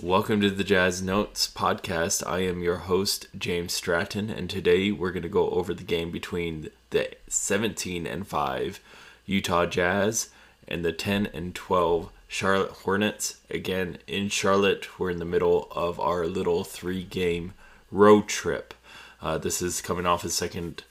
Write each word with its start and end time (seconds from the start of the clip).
Welcome 0.00 0.40
to 0.40 0.48
the 0.48 0.64
Jazz 0.64 1.02
Notes 1.02 1.46
podcast. 1.46 2.26
I 2.26 2.38
am 2.38 2.62
your 2.62 2.78
host, 2.78 3.26
James 3.36 3.74
Stratton, 3.74 4.30
and 4.30 4.48
today 4.48 4.90
we're 4.90 5.12
going 5.12 5.22
to 5.22 5.28
go 5.28 5.50
over 5.50 5.74
the 5.74 5.84
game 5.84 6.10
between 6.10 6.70
the 6.88 7.10
17 7.28 8.06
and 8.06 8.26
5 8.26 8.80
Utah 9.26 9.66
Jazz 9.66 10.30
and 10.66 10.82
the 10.82 10.92
10 10.92 11.26
and 11.34 11.54
12 11.54 12.10
Charlotte 12.26 12.70
Hornets. 12.70 13.36
Again, 13.50 13.98
in 14.06 14.30
Charlotte, 14.30 14.98
we're 14.98 15.10
in 15.10 15.18
the 15.18 15.26
middle 15.26 15.68
of 15.72 16.00
our 16.00 16.26
little 16.26 16.64
three 16.64 17.04
game 17.04 17.52
road 17.90 18.28
trip. 18.28 18.72
Uh, 19.20 19.36
this 19.36 19.60
is 19.60 19.82
coming 19.82 20.06
off 20.06 20.24
a 20.24 20.30
second 20.30 20.84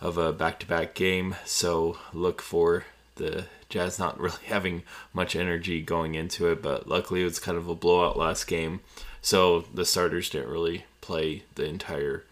of 0.00 0.18
a 0.18 0.32
back 0.32 0.58
to 0.58 0.66
back 0.66 0.96
game, 0.96 1.36
so 1.44 1.96
look 2.12 2.42
for 2.42 2.86
the 3.18 3.44
Jazz 3.68 3.98
not 3.98 4.18
really 4.20 4.44
having 4.46 4.82
much 5.12 5.36
energy 5.36 5.80
going 5.82 6.14
into 6.14 6.48
it, 6.48 6.62
but 6.62 6.88
luckily 6.88 7.22
it 7.22 7.24
was 7.24 7.38
kind 7.38 7.58
of 7.58 7.68
a 7.68 7.74
blowout 7.74 8.16
last 8.16 8.46
game, 8.46 8.80
so 9.20 9.60
the 9.72 9.84
starters 9.84 10.30
didn't 10.30 10.50
really 10.50 10.84
play 11.00 11.42
the 11.54 11.64
entire 11.64 12.24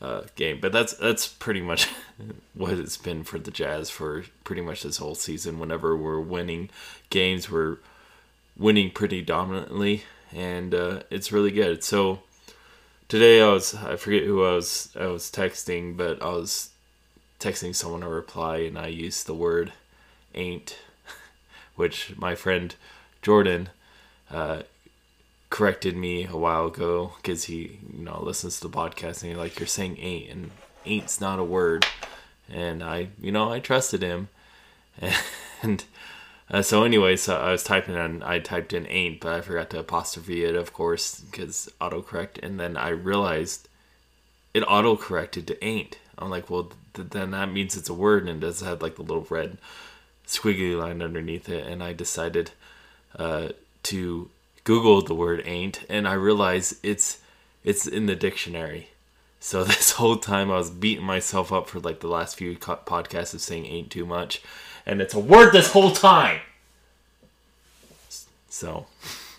uh, 0.00 0.22
game. 0.34 0.58
But 0.60 0.72
that's 0.72 0.94
that's 0.94 1.26
pretty 1.26 1.60
much 1.60 1.88
what 2.54 2.74
it's 2.74 2.96
been 2.96 3.24
for 3.24 3.38
the 3.38 3.50
Jazz 3.50 3.90
for 3.90 4.24
pretty 4.44 4.62
much 4.62 4.82
this 4.82 4.98
whole 4.98 5.14
season. 5.14 5.58
Whenever 5.58 5.96
we're 5.96 6.20
winning 6.20 6.70
games, 7.10 7.50
we're 7.50 7.78
winning 8.56 8.90
pretty 8.90 9.22
dominantly, 9.22 10.04
and 10.32 10.74
uh, 10.74 11.00
it's 11.10 11.32
really 11.32 11.50
good. 11.50 11.84
So 11.84 12.20
today 13.08 13.40
I 13.40 13.48
was 13.48 13.74
I 13.74 13.96
forget 13.96 14.24
who 14.24 14.44
I 14.44 14.54
was 14.54 14.94
I 14.98 15.06
was 15.06 15.30
texting, 15.30 15.96
but 15.96 16.22
I 16.22 16.28
was 16.28 16.70
texting 17.40 17.74
someone 17.74 18.02
a 18.02 18.08
reply, 18.08 18.58
and 18.58 18.78
I 18.78 18.88
used 18.88 19.26
the 19.26 19.34
word 19.34 19.72
ain't, 20.36 20.78
which 21.76 22.16
my 22.16 22.34
friend 22.34 22.74
Jordan 23.22 23.70
uh, 24.30 24.62
corrected 25.50 25.96
me 25.96 26.26
a 26.26 26.36
while 26.36 26.66
ago 26.66 27.14
because 27.16 27.44
he, 27.44 27.78
you 27.96 28.04
know, 28.04 28.22
listens 28.22 28.60
to 28.60 28.68
the 28.68 28.76
podcast 28.76 29.22
and 29.22 29.30
he's 29.30 29.38
like, 29.38 29.58
"You're 29.58 29.66
saying 29.66 29.98
ain't, 29.98 30.30
and 30.30 30.50
ain't's 30.84 31.20
not 31.20 31.38
a 31.38 31.44
word." 31.44 31.86
And 32.48 32.82
I, 32.82 33.08
you 33.20 33.32
know, 33.32 33.52
I 33.52 33.58
trusted 33.58 34.02
him, 34.02 34.28
and 35.62 35.84
uh, 36.50 36.62
so 36.62 36.84
anyway, 36.84 37.16
so 37.16 37.36
I 37.36 37.50
was 37.50 37.64
typing 37.64 37.96
and 37.96 38.22
I 38.22 38.38
typed 38.38 38.72
in 38.72 38.86
ain't, 38.86 39.20
but 39.20 39.32
I 39.32 39.40
forgot 39.40 39.70
to 39.70 39.80
apostrophe 39.80 40.44
it, 40.44 40.54
of 40.54 40.72
course, 40.72 41.20
because 41.20 41.68
autocorrect, 41.80 42.38
and 42.42 42.60
then 42.60 42.76
I 42.76 42.90
realized 42.90 43.68
it 44.54 44.62
auto 44.62 44.96
corrected 44.96 45.46
to 45.48 45.64
ain't. 45.64 45.98
I'm 46.16 46.30
like, 46.30 46.48
well, 46.48 46.72
th- 46.94 47.10
then 47.10 47.32
that 47.32 47.52
means 47.52 47.76
it's 47.76 47.90
a 47.90 47.94
word 47.94 48.26
and 48.26 48.42
it 48.42 48.46
does 48.46 48.60
have 48.60 48.80
like 48.80 48.96
the 48.96 49.02
little 49.02 49.26
red 49.28 49.58
squiggly 50.26 50.78
line 50.78 51.02
underneath 51.02 51.48
it, 51.48 51.66
and 51.66 51.82
I 51.82 51.92
decided 51.92 52.50
uh, 53.18 53.48
to 53.84 54.30
Google 54.64 55.00
the 55.02 55.14
word 55.14 55.42
ain't, 55.44 55.84
and 55.88 56.08
I 56.08 56.14
realized 56.14 56.76
it's 56.82 57.18
it's 57.64 57.86
in 57.86 58.06
the 58.06 58.16
dictionary. 58.16 58.88
So 59.40 59.64
this 59.64 59.92
whole 59.92 60.16
time 60.16 60.50
I 60.50 60.56
was 60.56 60.70
beating 60.70 61.04
myself 61.04 61.52
up 61.52 61.68
for 61.68 61.80
like 61.80 62.00
the 62.00 62.08
last 62.08 62.36
few 62.36 62.56
co- 62.56 62.80
podcasts 62.84 63.34
of 63.34 63.40
saying 63.40 63.66
ain't 63.66 63.90
too 63.90 64.06
much, 64.06 64.42
and 64.84 65.00
it's 65.00 65.14
a 65.14 65.20
word 65.20 65.52
this 65.52 65.72
whole 65.72 65.92
time. 65.92 66.40
So, 68.48 68.86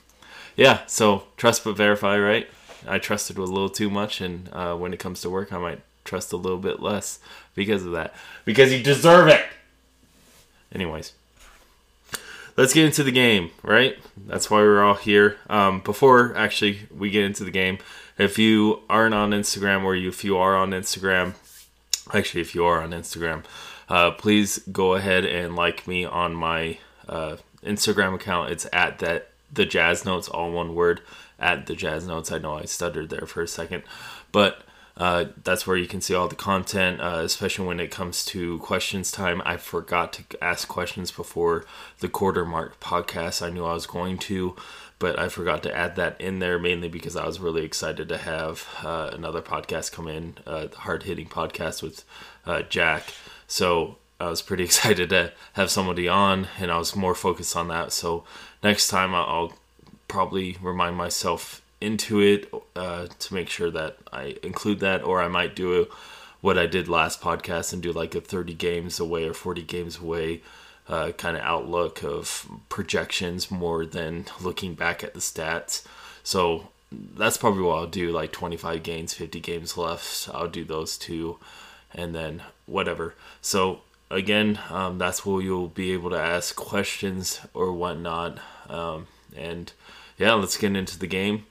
yeah. 0.56 0.82
So 0.88 1.24
trust 1.36 1.64
but 1.64 1.76
verify, 1.76 2.18
right? 2.18 2.48
I 2.88 3.00
trusted 3.00 3.38
a 3.38 3.44
little 3.44 3.70
too 3.70 3.90
much, 3.90 4.22
and 4.22 4.50
uh, 4.54 4.76
when 4.76 4.94
it 4.94 5.00
comes 5.00 5.22
to 5.22 5.30
work, 5.30 5.52
I 5.52 5.58
might 5.58 5.82
trust 6.06 6.32
a 6.32 6.38
little 6.38 6.58
bit 6.58 6.80
less 6.80 7.20
because 7.54 7.84
of 7.84 7.92
that. 7.92 8.16
Because 8.46 8.72
you 8.72 8.82
deserve 8.82 9.28
it. 9.28 9.46
Anyways, 10.74 11.14
let's 12.56 12.74
get 12.74 12.86
into 12.86 13.04
the 13.04 13.12
game, 13.12 13.52
right? 13.64 13.98
That's 14.26 14.50
why 14.50 14.60
we're 14.60 14.84
all 14.84 14.96
here. 14.96 15.38
Um, 15.50 15.82
before 15.82 16.36
actually 16.36 16.88
we 16.96 17.10
get 17.10 17.24
into 17.24 17.44
the 17.44 17.52
game, 17.52 17.78
if 18.18 18.38
you 18.38 18.82
aren't 18.90 19.16
on 19.16 19.32
Instagram 19.32 19.84
or 19.84 19.96
if 19.96 20.24
you 20.24 20.38
are 20.38 20.56
on 20.56 20.72
Instagram, 20.72 21.36
actually 22.14 22.42
if 22.42 22.56
you 22.56 22.66
are 22.66 22.82
on 22.82 22.92
Instagram, 22.92 23.44
uh, 23.90 24.12
please 24.12 24.60
go 24.72 24.96
ahead 24.96 25.24
and 25.24 25.56
like 25.56 25.88
me 25.88 26.04
on 26.04 26.34
my 26.36 26.80
uh, 27.08 27.38
Instagram 27.64 28.16
account. 28.16 28.52
It's 28.52 28.68
at 28.74 29.00
that 29.00 29.30
the 29.52 29.66
Jazz 29.66 30.04
Notes, 30.04 30.28
all 30.28 30.52
one 30.52 30.76
word, 30.76 31.02
at 31.40 31.68
the 31.68 31.76
Jazz 31.76 32.06
Notes. 32.06 32.32
I 32.32 32.38
know 32.38 32.56
I 32.56 32.66
stuttered 32.66 33.10
there 33.10 33.26
for 33.26 33.42
a 33.42 33.48
second, 33.48 33.84
but 34.32 34.62
uh, 34.98 35.26
that's 35.44 35.68
where 35.68 35.78
you 35.78 35.88
can 35.88 36.02
see 36.02 36.16
all 36.16 36.28
the 36.28 36.36
content, 36.36 37.00
uh, 37.00 37.22
especially 37.24 37.68
when 37.68 37.80
it 37.80 37.92
comes 37.92 38.26
to 38.26 38.58
questions 38.60 39.12
time. 39.12 39.44
I 39.46 39.58
forgot 39.58 40.12
to 40.14 40.44
ask 40.44 40.68
questions 40.68 41.12
before 41.12 41.66
the 42.00 42.10
quarter 42.10 42.44
mark 42.46 42.80
podcast. 42.80 43.46
I 43.46 43.52
knew 43.52 43.64
I 43.64 43.74
was 43.74 43.86
going 43.86 44.18
to, 44.20 44.56
but 44.98 45.20
I 45.20 45.30
forgot 45.30 45.62
to 45.64 45.76
add 45.76 45.98
that 45.98 46.20
in 46.20 46.40
there 46.40 46.58
mainly 46.58 46.90
because 46.90 47.16
I 47.16 47.28
was 47.28 47.40
really 47.40 47.64
excited 47.64 48.10
to 48.10 48.18
have 48.18 48.68
uh, 48.84 49.12
another 49.14 49.42
podcast 49.44 49.92
come 49.92 50.08
in, 50.08 50.38
uh, 50.48 50.68
hard 50.76 51.04
hitting 51.04 51.28
podcast 51.28 51.84
with 51.84 52.04
uh, 52.48 52.64
Jack. 52.64 53.14
So 53.46 53.98
I 54.20 54.30
was 54.30 54.42
pretty 54.42 54.64
excited 54.66 55.10
to 55.12 55.32
have 55.54 55.70
somebody 55.70 56.08
on, 56.08 56.48
and 56.60 56.72
I 56.72 56.80
was 56.80 56.96
more 56.96 57.14
focused 57.14 57.56
on 57.56 57.68
that. 57.68 57.94
So 57.94 58.24
next 58.64 58.88
time 58.88 59.14
I'll 59.14 59.54
probably 60.08 60.58
remind 60.60 60.96
myself 60.96 61.62
into 61.80 62.20
it 62.22 62.52
uh, 62.76 63.08
to 63.08 63.34
make 63.34 63.50
sure 63.50 63.72
that 63.72 63.98
I 64.12 64.38
include 64.44 64.80
that, 64.80 65.04
or 65.04 65.22
I 65.22 65.28
might 65.28 65.56
do 65.56 65.88
what 66.42 66.58
I 66.58 66.66
did 66.66 66.88
last 66.88 67.22
podcast 67.22 67.74
and 67.74 67.82
do 67.82 67.92
like 67.92 68.16
a 68.16 68.22
30 68.22 68.54
games 68.54 69.00
away 69.00 69.28
or 69.28 69.34
40 69.34 69.64
games 69.64 70.00
away 70.00 70.42
uh, 70.88 71.12
kind 71.12 71.36
of 71.36 71.44
outlook 71.44 72.04
of 72.04 72.48
projections 72.70 73.52
more 73.52 73.86
than 73.86 74.26
looking 74.42 74.74
back 74.74 75.04
at 75.04 75.14
the 75.14 75.20
stats. 75.20 75.86
So 76.24 76.70
that's 76.92 77.38
probably 77.38 77.64
what 77.64 77.78
I'll 77.78 77.88
do 77.88 78.12
like 78.12 78.32
25 78.32 78.84
games, 78.84 79.14
50 79.14 79.40
games 79.40 79.78
left. 79.78 80.30
I'll 80.34 80.48
do 80.48 80.64
those 80.64 80.98
two 80.98 81.38
and 81.94 82.16
then 82.16 82.44
whatever. 82.66 83.16
So 83.42 83.82
again, 84.10 84.60
um, 84.70 84.98
that's 84.98 85.26
where 85.26 85.42
you'll 85.42 85.68
be 85.68 85.92
able 85.92 86.10
to 86.12 86.20
ask 86.20 86.56
questions 86.56 87.42
or 87.54 87.74
whatnot. 87.74 88.40
Um, 88.70 89.08
and 89.36 89.72
yeah, 90.18 90.34
let's 90.34 90.58
get 90.58 90.76
into 90.76 90.98
the 90.98 91.08
game. 91.08 91.46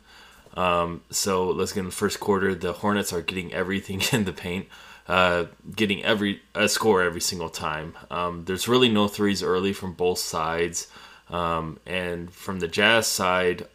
Um, 0.56 1.02
so 1.10 1.50
let's 1.50 1.72
get 1.72 1.80
in 1.80 1.86
the 1.86 1.92
first 1.92 2.18
quarter. 2.18 2.54
The 2.54 2.72
Hornets 2.72 3.12
are 3.12 3.22
getting 3.22 3.52
everything 3.52 4.02
in 4.12 4.24
the 4.24 4.32
paint, 4.32 4.66
uh, 5.06 5.46
getting 5.74 6.02
every 6.02 6.42
a 6.54 6.68
score 6.68 7.02
every 7.02 7.20
single 7.20 7.50
time. 7.50 7.94
Um, 8.10 8.44
there's 8.46 8.68
really 8.68 8.88
no 8.88 9.08
threes 9.08 9.42
early 9.42 9.72
from 9.72 9.92
both 9.92 10.18
sides, 10.18 10.88
um, 11.30 11.78
and 11.86 12.32
from 12.32 12.60
the 12.60 12.68
Jazz 12.68 13.06
side, 13.06 13.66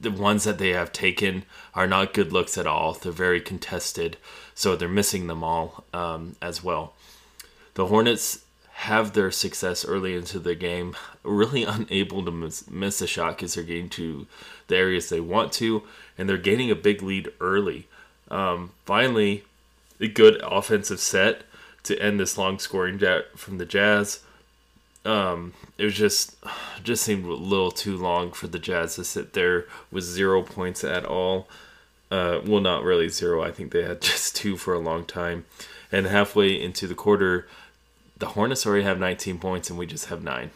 the 0.00 0.10
ones 0.10 0.44
that 0.44 0.58
they 0.58 0.70
have 0.70 0.92
taken 0.92 1.44
are 1.74 1.86
not 1.86 2.14
good 2.14 2.32
looks 2.32 2.56
at 2.56 2.66
all. 2.66 2.94
They're 2.94 3.12
very 3.12 3.40
contested, 3.40 4.16
so 4.54 4.76
they're 4.76 4.88
missing 4.88 5.26
them 5.26 5.44
all 5.44 5.84
um, 5.92 6.36
as 6.40 6.64
well. 6.64 6.94
The 7.74 7.86
Hornets 7.86 8.44
have 8.80 9.12
their 9.12 9.30
success 9.30 9.84
early 9.84 10.14
into 10.14 10.38
the 10.38 10.54
game, 10.54 10.96
really 11.22 11.64
unable 11.78 12.24
to 12.24 12.30
miss, 12.30 12.70
miss 12.70 13.02
a 13.02 13.06
shot 13.06 13.36
because 13.36 13.54
they're 13.54 13.64
getting 13.64 13.90
to 13.90 14.26
the 14.68 14.76
areas 14.76 15.08
they 15.08 15.20
want 15.20 15.52
to, 15.52 15.82
and 16.16 16.28
they're 16.28 16.38
gaining 16.38 16.70
a 16.70 16.74
big 16.74 17.02
lead 17.02 17.28
early. 17.40 17.86
Um, 18.30 18.70
finally, 18.86 19.44
a 20.00 20.08
good 20.08 20.40
offensive 20.42 20.98
set 20.98 21.42
to 21.82 22.00
end 22.00 22.18
this 22.18 22.38
long 22.38 22.58
scoring 22.58 22.98
jet 22.98 23.38
from 23.38 23.58
the 23.58 23.66
Jazz. 23.66 24.20
Um, 25.04 25.52
it 25.76 25.84
was 25.84 25.94
just 25.94 26.36
just 26.82 27.02
seemed 27.02 27.26
a 27.26 27.34
little 27.34 27.70
too 27.70 27.98
long 27.98 28.32
for 28.32 28.46
the 28.46 28.58
Jazz 28.58 28.94
to 28.94 29.04
sit 29.04 29.34
there 29.34 29.66
with 29.90 30.04
zero 30.04 30.42
points 30.42 30.84
at 30.84 31.04
all. 31.04 31.48
Uh, 32.10 32.40
well, 32.46 32.60
not 32.60 32.82
really 32.82 33.10
zero. 33.10 33.42
I 33.42 33.52
think 33.52 33.72
they 33.72 33.82
had 33.82 34.00
just 34.10 34.36
two 34.36 34.56
for 34.56 34.72
a 34.72 34.78
long 34.78 35.04
time. 35.04 35.44
And 35.92 36.06
halfway 36.06 36.58
into 36.60 36.86
the 36.86 36.94
quarter, 36.94 37.46
the 38.20 38.26
Hornets 38.26 38.66
already 38.66 38.84
have 38.84 39.00
19 39.00 39.38
points 39.38 39.70
and 39.70 39.78
we 39.78 39.86
just 39.86 40.06
have 40.06 40.22
nine. 40.22 40.50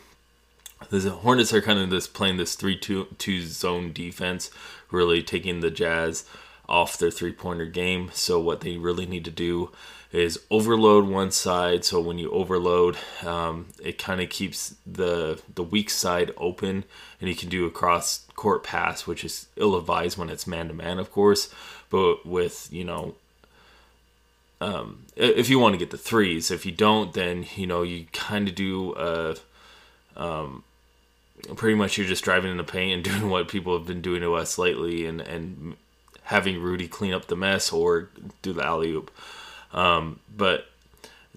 The 0.91 1.11
Hornets 1.11 1.53
are 1.53 1.63
kind 1.63 1.79
of 1.79 1.91
this 1.91 2.07
playing 2.07 2.37
this 2.37 2.55
3 2.55 2.77
2, 2.77 3.17
two 3.19 3.43
zone 3.43 3.93
defense, 3.93 4.51
really 4.91 5.23
taking 5.23 5.61
the 5.61 5.71
Jazz 5.71 6.25
off 6.69 6.99
their 6.99 7.11
three 7.11 7.33
pointer 7.33 7.65
game. 7.65 8.11
So, 8.13 8.39
what 8.39 8.61
they 8.61 8.77
really 8.77 9.07
need 9.07 9.25
to 9.25 9.31
do 9.31 9.71
is 10.13 10.41
overload 10.51 11.09
one 11.09 11.31
side. 11.31 11.87
So, 11.87 12.01
when 12.01 12.19
you 12.19 12.31
overload, 12.31 12.99
um, 13.25 13.69
it 13.83 13.97
kind 13.99 14.21
of 14.21 14.29
keeps 14.29 14.77
the, 14.87 15.41
the 15.55 15.63
weak 15.63 15.89
side 15.89 16.33
open, 16.37 16.85
and 17.19 17.31
you 17.31 17.35
can 17.35 17.49
do 17.49 17.65
a 17.65 17.71
cross 17.71 18.27
court 18.35 18.63
pass, 18.63 19.07
which 19.07 19.25
is 19.25 19.49
ill 19.57 19.77
advised 19.77 20.19
when 20.19 20.29
it's 20.29 20.47
man 20.47 20.69
to 20.69 20.75
man, 20.75 20.99
of 20.99 21.11
course. 21.11 21.49
But 21.89 22.27
with, 22.27 22.69
you 22.71 22.85
know, 22.85 23.15
um, 24.65 25.05
if 25.15 25.49
you 25.49 25.59
want 25.59 25.75
to 25.75 25.79
get 25.79 25.91
the 25.91 25.99
threes. 25.99 26.51
If 26.51 26.65
you 26.65 26.73
don't, 26.73 27.13
then 27.13 27.47
you 27.57 27.67
know 27.67 27.83
you 27.83 28.07
kind 28.13 28.49
of 28.49 28.55
do. 28.55 28.95
Uh, 28.95 29.35
um, 30.17 30.65
pretty 31.57 31.75
much 31.75 31.99
you're 31.99 32.07
just 32.07 32.25
driving 32.25 32.51
in 32.51 32.57
the 32.57 32.65
paint 32.65 32.95
and 32.95 33.05
doing 33.21 33.31
what 33.31 33.49
people 33.49 33.77
have 33.77 33.87
been 33.87 34.01
doing 34.01 34.23
to 34.23 34.35
us 34.35 34.59
lately, 34.59 35.07
and 35.07 35.21
and 35.21 35.77
having 36.25 36.61
Rudy 36.61 36.89
clean 36.89 37.13
up 37.13 37.27
the 37.27 37.37
mess 37.37 37.73
or 37.73 38.09
do 38.43 38.53
the 38.53 38.65
alley 38.65 38.91
oop. 38.91 39.11
Um, 39.73 40.21
but 40.35 40.67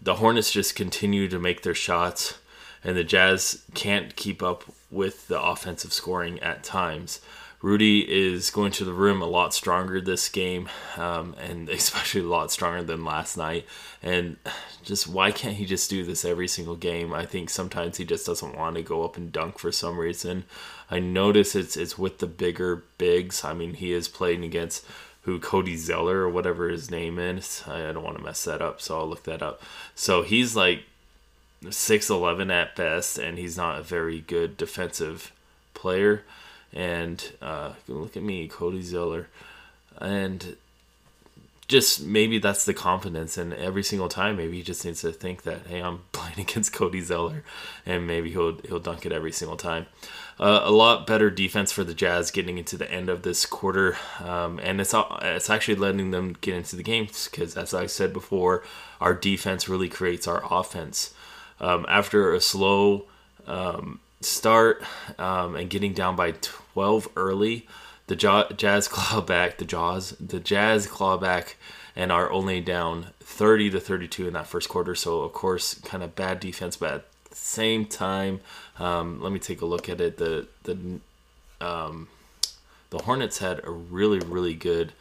the 0.01 0.15
Hornets 0.15 0.51
just 0.51 0.75
continue 0.75 1.27
to 1.27 1.39
make 1.39 1.63
their 1.63 1.75
shots, 1.75 2.37
and 2.83 2.95
the 2.95 3.03
Jazz 3.03 3.63
can't 3.73 4.15
keep 4.15 4.41
up 4.41 4.63
with 4.89 5.27
the 5.27 5.41
offensive 5.41 5.91
scoring 5.91 6.39
at 6.39 6.63
times. 6.63 7.19
Rudy 7.61 8.01
is 8.01 8.51
going 8.51 8.71
to 8.73 8.85
the 8.85 8.93
room 8.93 9.21
a 9.21 9.25
lot 9.25 9.53
stronger 9.53 9.99
this 9.99 10.29
game, 10.29 10.69
um, 10.95 11.35
and 11.39 11.69
especially 11.69 12.21
a 12.21 12.25
lot 12.25 12.51
stronger 12.51 12.83
than 12.83 13.03
last 13.03 13.37
night. 13.37 13.65
And 14.03 14.37
just 14.83 15.07
why 15.07 15.31
can't 15.31 15.55
he 15.55 15.65
just 15.65 15.89
do 15.89 16.03
this 16.03 16.23
every 16.23 16.47
single 16.47 16.75
game? 16.75 17.13
I 17.13 17.25
think 17.25 17.49
sometimes 17.49 17.97
he 17.97 18.05
just 18.05 18.25
doesn't 18.25 18.55
want 18.55 18.75
to 18.75 18.83
go 18.83 19.03
up 19.03 19.17
and 19.17 19.31
dunk 19.31 19.57
for 19.57 19.71
some 19.71 19.97
reason. 19.97 20.45
I 20.89 20.99
notice 20.99 21.55
it's 21.55 21.75
it's 21.75 21.97
with 21.97 22.19
the 22.19 22.27
bigger 22.27 22.83
bigs. 22.97 23.43
I 23.43 23.53
mean, 23.53 23.73
he 23.73 23.91
is 23.91 24.07
playing 24.07 24.43
against 24.43 24.85
who 25.23 25.39
Cody 25.39 25.75
Zeller 25.75 26.19
or 26.19 26.29
whatever 26.29 26.69
his 26.69 26.89
name 26.89 27.19
is. 27.19 27.63
I 27.67 27.91
don't 27.91 28.03
want 28.03 28.17
to 28.17 28.23
mess 28.23 28.43
that 28.45 28.61
up, 28.61 28.79
so 28.79 28.99
I'll 28.99 29.07
look 29.07 29.23
that 29.23 29.41
up. 29.41 29.61
So 29.95 30.21
he's 30.21 30.55
like 30.55 30.83
six 31.71 32.09
eleven 32.09 32.51
at 32.51 32.75
best, 32.75 33.17
and 33.17 33.37
he's 33.37 33.57
not 33.57 33.79
a 33.79 33.83
very 33.83 34.21
good 34.21 34.57
defensive 34.57 35.33
player. 35.73 36.23
And 36.73 37.23
uh, 37.41 37.73
look 37.87 38.17
at 38.17 38.23
me, 38.23 38.47
Cody 38.47 38.81
Zeller, 38.81 39.27
and 39.99 40.57
just 41.67 42.03
maybe 42.03 42.39
that's 42.39 42.65
the 42.65 42.73
confidence. 42.73 43.37
And 43.37 43.53
every 43.53 43.83
single 43.83 44.09
time, 44.09 44.37
maybe 44.37 44.57
he 44.57 44.63
just 44.63 44.85
needs 44.85 45.01
to 45.01 45.11
think 45.11 45.43
that, 45.43 45.67
hey, 45.67 45.81
I'm 45.81 46.01
playing 46.11 46.39
against 46.39 46.73
Cody 46.73 47.01
Zeller, 47.01 47.43
and 47.85 48.07
maybe 48.07 48.31
he'll 48.31 48.57
he'll 48.59 48.79
dunk 48.79 49.05
it 49.05 49.11
every 49.11 49.31
single 49.31 49.57
time. 49.57 49.87
Uh, 50.39 50.61
a 50.63 50.71
lot 50.71 51.07
better 51.07 51.31
defense 51.31 51.71
for 51.71 51.83
the 51.83 51.95
Jazz 51.95 52.29
getting 52.29 52.59
into 52.59 52.77
the 52.77 52.89
end 52.91 53.09
of 53.09 53.23
this 53.23 53.45
quarter, 53.45 53.97
um, 54.23 54.59
and 54.61 54.79
it's 54.79 54.93
it's 55.21 55.49
actually 55.49 55.75
letting 55.75 56.11
them 56.11 56.35
get 56.41 56.53
into 56.53 56.75
the 56.75 56.83
games 56.83 57.27
because, 57.27 57.57
as 57.57 57.73
I 57.73 57.87
said 57.87 58.13
before, 58.13 58.63
our 59.01 59.13
defense 59.13 59.67
really 59.67 59.89
creates 59.89 60.27
our 60.27 60.43
offense. 60.49 61.13
Um, 61.59 61.87
after 61.89 62.35
a 62.35 62.39
slow 62.39 63.05
um, 63.47 63.99
start 64.21 64.83
um, 65.19 65.55
and 65.55 65.69
getting 65.69 65.93
down 65.93 66.15
by 66.15 66.33
12 66.41 67.09
early. 67.15 67.67
The 68.07 68.15
Jazz 68.15 68.87
claw 68.87 69.21
back, 69.21 69.57
the 69.57 69.65
Jaws, 69.65 70.11
the 70.19 70.39
Jazz 70.39 70.87
claw 70.87 71.17
back, 71.17 71.57
and 71.95 72.11
are 72.11 72.31
only 72.31 72.61
down 72.61 73.07
30 73.19 73.71
to 73.71 73.79
32 73.79 74.27
in 74.27 74.33
that 74.33 74.47
first 74.47 74.69
quarter. 74.69 74.95
So 74.95 75.21
of 75.21 75.33
course, 75.33 75.75
kind 75.81 76.03
of 76.03 76.15
bad 76.15 76.39
defense, 76.39 76.77
but 76.77 76.93
at 76.93 77.11
the 77.29 77.35
same 77.35 77.85
time, 77.85 78.39
um, 78.79 79.21
let 79.21 79.31
me 79.31 79.39
take 79.39 79.61
a 79.61 79.65
look 79.65 79.89
at 79.89 79.99
it. 79.99 80.17
The 80.17 80.47
the 80.63 80.99
um, 81.59 82.07
the 82.91 82.99
Hornets 82.99 83.39
had 83.39 83.61
a 83.63 83.71
really 83.71 84.19
really 84.19 84.53
good 84.53 84.93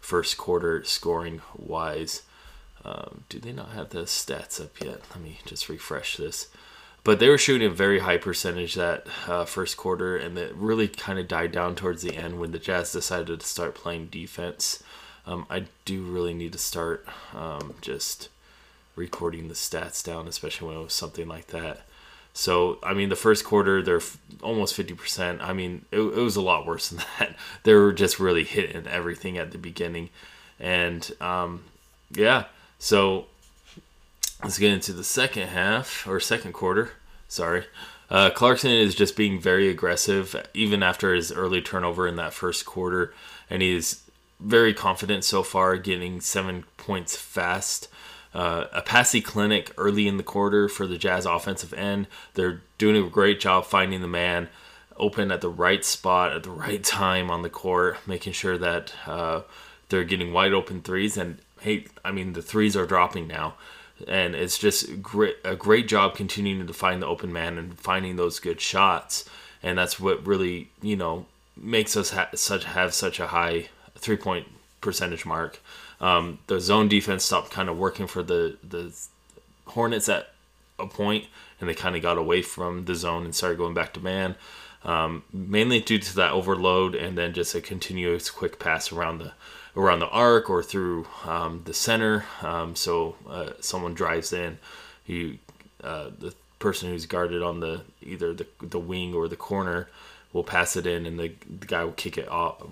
first 0.00 0.38
quarter 0.38 0.84
scoring 0.84 1.42
wise. 1.56 2.22
Um, 2.84 3.24
do 3.28 3.38
they 3.38 3.52
not 3.52 3.70
have 3.70 3.90
the 3.90 4.02
stats 4.02 4.60
up 4.60 4.80
yet? 4.80 5.00
Let 5.10 5.20
me 5.20 5.40
just 5.44 5.68
refresh 5.68 6.16
this 6.16 6.48
but 7.04 7.18
they 7.18 7.28
were 7.28 7.38
shooting 7.38 7.66
a 7.66 7.70
very 7.70 7.98
high 8.00 8.16
percentage 8.16 8.74
that 8.74 9.06
uh, 9.28 9.44
first 9.44 9.76
quarter, 9.76 10.16
and 10.16 10.36
it 10.38 10.54
really 10.54 10.88
kind 10.88 11.18
of 11.18 11.28
died 11.28 11.52
down 11.52 11.74
towards 11.74 12.02
the 12.02 12.16
end 12.16 12.40
when 12.40 12.50
the 12.50 12.58
Jazz 12.58 12.92
decided 12.92 13.40
to 13.40 13.46
start 13.46 13.74
playing 13.74 14.06
defense. 14.06 14.82
Um, 15.26 15.46
I 15.50 15.66
do 15.84 16.02
really 16.02 16.34
need 16.34 16.52
to 16.52 16.58
start 16.58 17.06
um, 17.34 17.74
just 17.82 18.30
recording 18.96 19.48
the 19.48 19.54
stats 19.54 20.02
down, 20.02 20.26
especially 20.28 20.68
when 20.68 20.76
it 20.78 20.82
was 20.82 20.94
something 20.94 21.28
like 21.28 21.48
that. 21.48 21.82
So, 22.32 22.78
I 22.82 22.94
mean, 22.94 23.10
the 23.10 23.16
first 23.16 23.44
quarter, 23.44 23.82
they're 23.82 23.98
f- 23.98 24.18
almost 24.42 24.76
50%. 24.76 25.40
I 25.40 25.52
mean, 25.52 25.84
it, 25.92 26.00
it, 26.00 26.16
was 26.16 26.36
a 26.36 26.42
lot 26.42 26.66
worse 26.66 26.88
than 26.90 27.04
that. 27.18 27.36
They 27.62 27.74
were 27.74 27.92
just 27.92 28.18
really 28.18 28.44
hitting 28.44 28.86
everything 28.86 29.38
at 29.38 29.52
the 29.52 29.58
beginning. 29.58 30.10
And, 30.58 31.10
um, 31.20 31.64
yeah, 32.10 32.46
so 32.78 33.26
Let's 34.44 34.58
get 34.58 34.74
into 34.74 34.92
the 34.92 35.04
second 35.04 35.48
half 35.48 36.06
or 36.06 36.20
second 36.20 36.52
quarter. 36.52 36.90
Sorry. 37.28 37.64
Uh, 38.10 38.28
Clarkson 38.28 38.70
is 38.70 38.94
just 38.94 39.16
being 39.16 39.40
very 39.40 39.70
aggressive, 39.70 40.36
even 40.52 40.82
after 40.82 41.14
his 41.14 41.32
early 41.32 41.62
turnover 41.62 42.06
in 42.06 42.16
that 42.16 42.34
first 42.34 42.66
quarter, 42.66 43.14
and 43.48 43.62
he's 43.62 44.02
very 44.38 44.74
confident 44.74 45.24
so 45.24 45.42
far, 45.42 45.78
getting 45.78 46.20
seven 46.20 46.64
points 46.76 47.16
fast. 47.16 47.88
Uh, 48.34 48.66
a 48.74 48.82
passy 48.82 49.22
clinic 49.22 49.72
early 49.78 50.06
in 50.06 50.18
the 50.18 50.22
quarter 50.22 50.68
for 50.68 50.86
the 50.86 50.98
Jazz 50.98 51.24
offensive 51.24 51.72
end. 51.72 52.06
They're 52.34 52.60
doing 52.76 53.02
a 53.02 53.08
great 53.08 53.40
job 53.40 53.64
finding 53.64 54.02
the 54.02 54.08
man 54.08 54.50
open 54.98 55.32
at 55.32 55.40
the 55.40 55.48
right 55.48 55.82
spot 55.86 56.34
at 56.34 56.42
the 56.42 56.50
right 56.50 56.84
time 56.84 57.30
on 57.30 57.40
the 57.40 57.48
court, 57.48 57.96
making 58.06 58.34
sure 58.34 58.58
that 58.58 58.92
uh, 59.06 59.40
they're 59.88 60.04
getting 60.04 60.34
wide 60.34 60.52
open 60.52 60.82
threes. 60.82 61.16
And 61.16 61.38
hey, 61.62 61.86
I 62.04 62.12
mean, 62.12 62.34
the 62.34 62.42
threes 62.42 62.76
are 62.76 62.84
dropping 62.84 63.26
now 63.26 63.54
and 64.08 64.34
it's 64.34 64.58
just 64.58 65.02
great 65.02 65.36
a 65.44 65.56
great 65.56 65.88
job 65.88 66.14
continuing 66.14 66.66
to 66.66 66.72
find 66.72 67.02
the 67.02 67.06
open 67.06 67.32
man 67.32 67.58
and 67.58 67.78
finding 67.78 68.16
those 68.16 68.40
good 68.40 68.60
shots. 68.60 69.28
And 69.62 69.78
that's 69.78 69.98
what 69.98 70.26
really 70.26 70.70
you 70.82 70.96
know 70.96 71.26
makes 71.56 71.96
us 71.96 72.10
ha- 72.10 72.30
such 72.34 72.64
have 72.64 72.94
such 72.94 73.20
a 73.20 73.28
high 73.28 73.68
three 73.96 74.16
point 74.16 74.46
percentage 74.80 75.24
mark. 75.24 75.60
Um, 76.00 76.38
the 76.48 76.60
zone 76.60 76.88
defense 76.88 77.24
stopped 77.24 77.50
kind 77.50 77.68
of 77.68 77.78
working 77.78 78.06
for 78.06 78.22
the 78.22 78.56
the 78.68 78.94
hornets 79.66 80.08
at 80.08 80.30
a 80.78 80.86
point 80.86 81.26
and 81.60 81.68
they 81.68 81.74
kind 81.74 81.96
of 81.96 82.02
got 82.02 82.18
away 82.18 82.42
from 82.42 82.84
the 82.84 82.94
zone 82.94 83.24
and 83.24 83.34
started 83.34 83.58
going 83.58 83.74
back 83.74 83.94
to 83.94 84.00
man. 84.00 84.36
Um, 84.84 85.22
mainly 85.32 85.80
due 85.80 85.98
to 85.98 86.16
that 86.16 86.32
overload 86.32 86.94
and 86.94 87.16
then 87.16 87.32
just 87.32 87.54
a 87.54 87.62
continuous 87.62 88.30
quick 88.30 88.58
pass 88.58 88.92
around 88.92 89.18
the 89.18 89.32
around 89.76 90.00
the 90.00 90.08
arc 90.08 90.48
or 90.48 90.62
through 90.62 91.06
um, 91.24 91.62
the 91.64 91.74
center. 91.74 92.24
Um, 92.42 92.76
so 92.76 93.16
uh, 93.28 93.50
someone 93.60 93.94
drives 93.94 94.32
in, 94.32 94.58
you 95.06 95.38
uh, 95.82 96.10
the 96.18 96.34
person 96.58 96.88
who's 96.88 97.06
guarded 97.06 97.42
on 97.42 97.60
the 97.60 97.82
either 98.02 98.32
the 98.32 98.46
the 98.62 98.78
wing 98.78 99.14
or 99.14 99.28
the 99.28 99.36
corner 99.36 99.88
will 100.32 100.44
pass 100.44 100.76
it 100.76 100.86
in, 100.86 101.06
and 101.06 101.18
the, 101.18 101.32
the 101.60 101.66
guy 101.66 101.84
will 101.84 101.92
kick 101.92 102.18
it 102.18 102.28
off, 102.28 102.62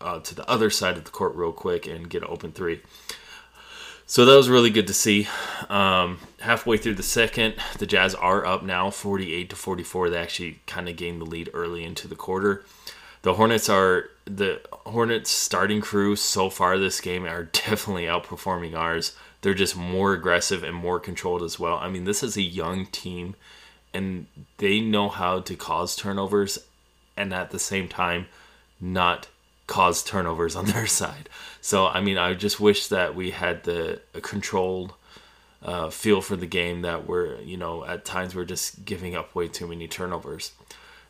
uh, 0.00 0.20
to 0.20 0.34
the 0.34 0.48
other 0.48 0.70
side 0.70 0.96
of 0.96 1.04
the 1.04 1.10
court 1.10 1.34
real 1.34 1.52
quick 1.52 1.86
and 1.86 2.10
get 2.10 2.22
an 2.22 2.28
open 2.30 2.52
three. 2.52 2.80
So 4.06 4.24
that 4.24 4.36
was 4.36 4.48
really 4.48 4.70
good 4.70 4.86
to 4.86 4.94
see. 4.94 5.28
Um, 5.68 6.18
halfway 6.40 6.78
through 6.78 6.94
the 6.94 7.02
second, 7.02 7.56
the 7.78 7.86
Jazz 7.86 8.14
are 8.14 8.44
up 8.44 8.62
now, 8.62 8.90
48 8.90 9.50
to 9.50 9.56
44. 9.56 10.08
They 10.08 10.18
actually 10.18 10.60
kind 10.66 10.88
of 10.88 10.96
gained 10.96 11.20
the 11.20 11.26
lead 11.26 11.50
early 11.52 11.84
into 11.84 12.08
the 12.08 12.14
quarter 12.14 12.64
the 13.28 13.34
Hornets 13.34 13.68
are 13.68 14.08
the 14.24 14.58
Hornets 14.72 15.30
starting 15.30 15.82
crew 15.82 16.16
so 16.16 16.48
far 16.48 16.78
this 16.78 16.98
game 16.98 17.26
are 17.26 17.42
definitely 17.52 18.04
outperforming 18.04 18.74
ours. 18.74 19.14
They're 19.42 19.52
just 19.52 19.76
more 19.76 20.14
aggressive 20.14 20.62
and 20.62 20.74
more 20.74 20.98
controlled 20.98 21.42
as 21.42 21.60
well. 21.60 21.76
I 21.76 21.90
mean, 21.90 22.04
this 22.04 22.22
is 22.22 22.38
a 22.38 22.42
young 22.42 22.86
team 22.86 23.36
and 23.92 24.28
they 24.56 24.80
know 24.80 25.10
how 25.10 25.40
to 25.40 25.54
cause 25.56 25.94
turnovers 25.94 26.58
and 27.18 27.34
at 27.34 27.50
the 27.50 27.58
same 27.58 27.86
time 27.86 28.28
not 28.80 29.28
cause 29.66 30.02
turnovers 30.02 30.56
on 30.60 30.64
their 30.64 30.86
side. 30.86 31.28
So, 31.60 31.86
I 31.86 32.00
mean, 32.00 32.16
I 32.16 32.32
just 32.32 32.58
wish 32.58 32.88
that 32.88 33.14
we 33.14 33.32
had 33.32 33.64
the 33.64 34.00
controlled 34.22 34.94
uh, 35.62 35.90
feel 35.90 36.22
for 36.22 36.36
the 36.36 36.46
game 36.46 36.80
that 36.80 37.06
we're, 37.06 37.38
you 37.42 37.58
know, 37.58 37.84
at 37.84 38.06
times 38.06 38.34
we're 38.34 38.46
just 38.46 38.86
giving 38.86 39.14
up 39.14 39.34
way 39.34 39.48
too 39.48 39.66
many 39.66 39.86
turnovers. 39.86 40.52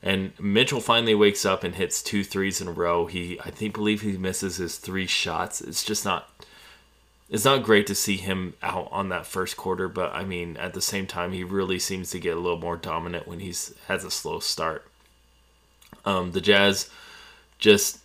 And 0.02 0.32
Mitchell 0.38 0.80
finally 0.80 1.14
wakes 1.14 1.44
up 1.44 1.64
and 1.64 1.74
hits 1.74 2.02
two 2.02 2.22
threes 2.22 2.60
in 2.60 2.68
a 2.68 2.72
row. 2.72 3.06
He, 3.06 3.40
I 3.40 3.50
think, 3.50 3.74
believe 3.74 4.02
he 4.02 4.16
misses 4.16 4.56
his 4.56 4.78
three 4.78 5.06
shots. 5.06 5.60
It's 5.60 5.82
just 5.82 6.04
not, 6.04 6.30
it's 7.28 7.44
not 7.44 7.64
great 7.64 7.86
to 7.88 7.94
see 7.94 8.16
him 8.16 8.54
out 8.62 8.88
on 8.92 9.08
that 9.08 9.26
first 9.26 9.56
quarter. 9.56 9.88
But 9.88 10.14
I 10.14 10.24
mean, 10.24 10.56
at 10.56 10.74
the 10.74 10.80
same 10.80 11.06
time, 11.06 11.32
he 11.32 11.42
really 11.42 11.78
seems 11.78 12.10
to 12.10 12.20
get 12.20 12.36
a 12.36 12.40
little 12.40 12.60
more 12.60 12.76
dominant 12.76 13.26
when 13.26 13.40
he's 13.40 13.74
has 13.88 14.04
a 14.04 14.10
slow 14.10 14.38
start. 14.38 14.86
Um, 16.04 16.30
the 16.30 16.40
Jazz 16.40 16.90
just 17.58 17.98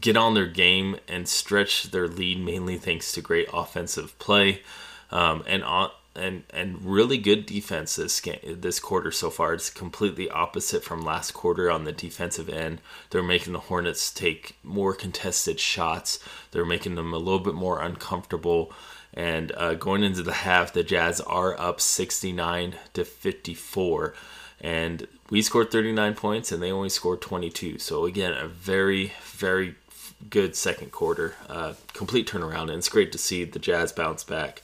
get 0.00 0.16
on 0.16 0.34
their 0.34 0.46
game 0.46 0.96
and 1.08 1.28
stretch 1.28 1.90
their 1.90 2.06
lead 2.06 2.38
mainly 2.38 2.78
thanks 2.78 3.10
to 3.12 3.20
great 3.20 3.48
offensive 3.52 4.16
play. 4.20 4.62
Um, 5.10 5.42
and 5.48 5.64
on, 5.64 5.90
and 6.16 6.42
and 6.50 6.84
really 6.84 7.18
good 7.18 7.46
defense 7.46 7.96
this 7.96 8.20
game 8.20 8.38
this 8.44 8.80
quarter 8.80 9.10
so 9.10 9.30
far. 9.30 9.54
It's 9.54 9.70
completely 9.70 10.28
opposite 10.30 10.82
from 10.82 11.02
last 11.02 11.32
quarter 11.32 11.70
on 11.70 11.84
the 11.84 11.92
defensive 11.92 12.48
end. 12.48 12.80
They're 13.10 13.22
making 13.22 13.52
the 13.52 13.60
Hornets 13.60 14.10
take 14.10 14.56
more 14.62 14.94
contested 14.94 15.60
shots. 15.60 16.18
They're 16.50 16.64
making 16.64 16.96
them 16.96 17.12
a 17.12 17.18
little 17.18 17.40
bit 17.40 17.54
more 17.54 17.80
uncomfortable. 17.80 18.72
And 19.12 19.52
uh, 19.56 19.74
going 19.74 20.04
into 20.04 20.22
the 20.22 20.32
half, 20.32 20.72
the 20.72 20.84
Jazz 20.84 21.20
are 21.22 21.58
up 21.58 21.80
69 21.80 22.76
to 22.92 23.04
54, 23.04 24.14
and 24.60 25.08
we 25.30 25.42
scored 25.42 25.72
39 25.72 26.14
points, 26.14 26.52
and 26.52 26.62
they 26.62 26.70
only 26.70 26.90
scored 26.90 27.20
22. 27.20 27.78
So 27.78 28.04
again, 28.04 28.32
a 28.32 28.46
very 28.46 29.12
very 29.22 29.74
good 30.28 30.54
second 30.54 30.92
quarter, 30.92 31.34
uh, 31.48 31.74
complete 31.94 32.28
turnaround, 32.28 32.64
and 32.64 32.72
it's 32.72 32.88
great 32.88 33.12
to 33.12 33.18
see 33.18 33.44
the 33.44 33.58
Jazz 33.58 33.92
bounce 33.92 34.22
back. 34.22 34.62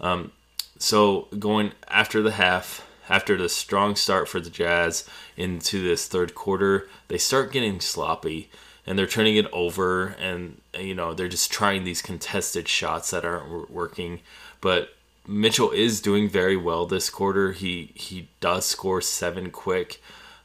Um, 0.00 0.32
so 0.78 1.28
going 1.38 1.72
after 1.88 2.22
the 2.22 2.32
half, 2.32 2.86
after 3.08 3.36
the 3.36 3.48
strong 3.48 3.96
start 3.96 4.28
for 4.28 4.40
the 4.40 4.50
Jazz 4.50 5.08
into 5.36 5.82
this 5.82 6.06
third 6.06 6.34
quarter, 6.34 6.88
they 7.08 7.18
start 7.18 7.52
getting 7.52 7.80
sloppy 7.80 8.50
and 8.86 8.98
they're 8.98 9.06
turning 9.06 9.36
it 9.36 9.46
over 9.52 10.08
and 10.20 10.60
you 10.78 10.94
know 10.94 11.12
they're 11.14 11.28
just 11.28 11.50
trying 11.50 11.84
these 11.84 12.02
contested 12.02 12.68
shots 12.68 13.10
that 13.10 13.24
aren't 13.24 13.68
working 13.68 14.20
but 14.60 14.90
mitchell 15.26 15.72
is 15.72 16.00
doing 16.00 16.28
very 16.28 16.56
well 16.56 16.86
this 16.86 17.10
quarter 17.10 17.50
he 17.50 17.90
he 17.96 18.28
does 18.38 18.64
score 18.64 19.00
seven 19.00 19.50
quick 19.50 20.00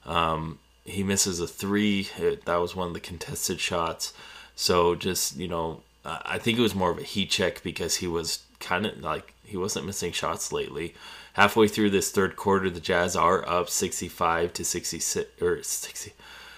um, 0.05 0.59
he 0.83 1.03
misses 1.03 1.39
a 1.39 1.47
three. 1.47 2.09
It, 2.17 2.45
that 2.45 2.57
was 2.57 2.75
one 2.75 2.87
of 2.87 2.93
the 2.93 2.99
contested 2.99 3.59
shots. 3.59 4.13
So 4.55 4.95
just 4.95 5.37
you 5.37 5.47
know, 5.47 5.81
I 6.05 6.37
think 6.37 6.57
it 6.57 6.61
was 6.61 6.75
more 6.75 6.91
of 6.91 6.97
a 6.97 7.03
heat 7.03 7.29
check 7.29 7.63
because 7.63 7.97
he 7.97 8.07
was 8.07 8.43
kind 8.59 8.85
of 8.85 8.99
like 8.99 9.33
he 9.51 9.57
wasn't 9.57 9.85
missing 9.85 10.11
shots 10.11 10.51
lately. 10.51 10.95
Halfway 11.33 11.67
through 11.67 11.91
this 11.91 12.11
third 12.11 12.35
quarter, 12.35 12.69
the 12.69 12.79
Jazz 12.79 13.15
are 13.15 13.47
up 13.47 13.69
65 13.69 14.51
to 14.53 14.65
66 14.65 15.41
or 15.41 15.63
60, 15.63 16.13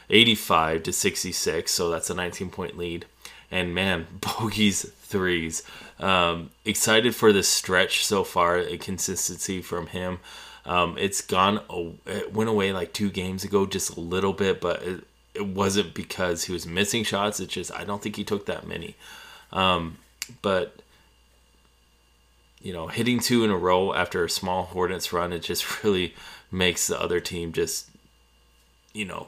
85 0.10 0.84
to 0.84 0.94
66. 0.94 1.72
So 1.72 1.90
that's 1.90 2.10
a 2.10 2.16
19 2.16 2.50
point 2.50 2.78
lead. 2.78 3.06
And 3.52 3.76
man, 3.76 4.08
Bogey's 4.22 4.84
threes. 5.02 5.64
Um, 6.00 6.50
excited 6.66 7.16
for 7.16 7.32
this 7.32 7.48
stretch 7.48 8.06
so 8.06 8.24
far. 8.24 8.58
A 8.58 8.78
consistency 8.78 9.62
from 9.62 9.88
him. 9.88 10.20
Um, 10.66 10.96
it's 10.98 11.22
gone. 11.22 11.62
It 12.06 12.34
went 12.34 12.50
away 12.50 12.72
like 12.74 12.94
two 12.94 13.10
games 13.10 13.44
ago, 13.44 13.66
just 13.66 13.98
a 13.98 14.00
little 14.00 14.34
bit, 14.34 14.62
but 14.62 14.82
it, 14.82 15.04
it 15.34 15.46
wasn't 15.46 15.94
because 15.94 16.46
he 16.46 16.54
was 16.54 16.66
missing 16.66 17.04
shots. 17.04 17.40
It's 17.40 17.54
just 17.54 17.72
I 17.72 17.84
don't 17.84 18.02
think 18.02 18.16
he 18.16 18.24
took 18.24 18.46
that 18.46 18.66
many. 18.66 18.96
Um, 19.52 19.98
but 20.42 20.82
you 22.64 22.72
know, 22.74 22.88
hitting 22.88 23.20
two 23.20 23.44
in 23.44 23.52
a 23.52 23.58
row 23.58 23.94
after 23.94 24.24
a 24.24 24.30
small 24.30 24.64
Hornets 24.64 25.14
run, 25.14 25.34
it 25.34 25.44
just 25.44 25.84
really 25.84 26.16
makes 26.52 26.88
the 26.88 27.00
other 27.00 27.20
team 27.20 27.52
just, 27.52 27.90
you 28.94 29.06
know, 29.06 29.28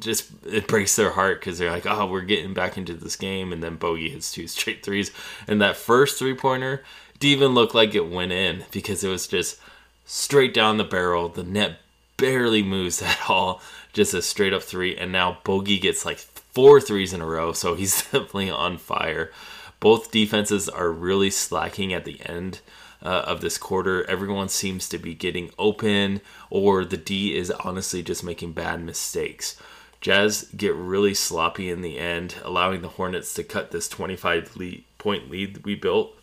just 0.00 0.30
it 0.46 0.66
breaks 0.66 0.96
their 0.96 1.10
heart 1.10 1.40
because 1.40 1.58
they're 1.58 1.70
like, 1.70 1.86
oh, 1.86 2.06
we're 2.06 2.22
getting 2.22 2.54
back 2.54 2.78
into 2.78 2.94
this 2.94 3.16
game, 3.16 3.52
and 3.52 3.62
then 3.62 3.76
Bogey 3.76 4.08
hits 4.08 4.32
two 4.32 4.46
straight 4.48 4.82
threes, 4.82 5.12
and 5.46 5.60
that 5.60 5.76
first 5.76 6.18
three 6.18 6.34
pointer 6.34 6.82
didn't 7.20 7.32
even 7.32 7.54
look 7.54 7.74
like 7.74 7.94
it 7.94 8.10
went 8.10 8.32
in 8.32 8.64
because 8.70 9.04
it 9.04 9.08
was 9.08 9.26
just 9.26 9.60
straight 10.06 10.54
down 10.54 10.78
the 10.78 10.84
barrel. 10.84 11.28
The 11.28 11.42
net 11.42 11.78
barely 12.16 12.62
moves 12.62 13.02
at 13.02 13.18
all, 13.28 13.60
just 13.92 14.14
a 14.14 14.22
straight 14.22 14.54
up 14.54 14.62
three, 14.62 14.96
and 14.96 15.12
now 15.12 15.38
Bogey 15.44 15.78
gets 15.78 16.06
like 16.06 16.18
four 16.18 16.80
threes 16.80 17.12
in 17.12 17.20
a 17.20 17.26
row, 17.26 17.52
so 17.52 17.74
he's 17.74 18.02
definitely 18.04 18.50
on 18.50 18.78
fire. 18.78 19.30
Both 19.80 20.10
defenses 20.10 20.68
are 20.68 20.90
really 20.90 21.30
slacking 21.30 21.92
at 21.92 22.04
the 22.04 22.20
end 22.24 22.60
uh, 23.02 23.22
of 23.26 23.40
this 23.40 23.58
quarter. 23.58 24.08
Everyone 24.10 24.48
seems 24.48 24.88
to 24.88 24.98
be 24.98 25.14
getting 25.14 25.50
open, 25.58 26.20
or 26.50 26.84
the 26.84 26.96
D 26.96 27.36
is 27.36 27.50
honestly 27.50 28.02
just 28.02 28.24
making 28.24 28.52
bad 28.52 28.82
mistakes. 28.82 29.56
Jazz 30.00 30.50
get 30.56 30.74
really 30.74 31.14
sloppy 31.14 31.70
in 31.70 31.82
the 31.82 31.98
end, 31.98 32.36
allowing 32.44 32.82
the 32.82 32.88
Hornets 32.88 33.34
to 33.34 33.42
cut 33.42 33.70
this 33.70 33.88
25 33.88 34.56
lead, 34.56 34.84
point 34.98 35.30
lead 35.30 35.64
we 35.64 35.74
built 35.74 36.14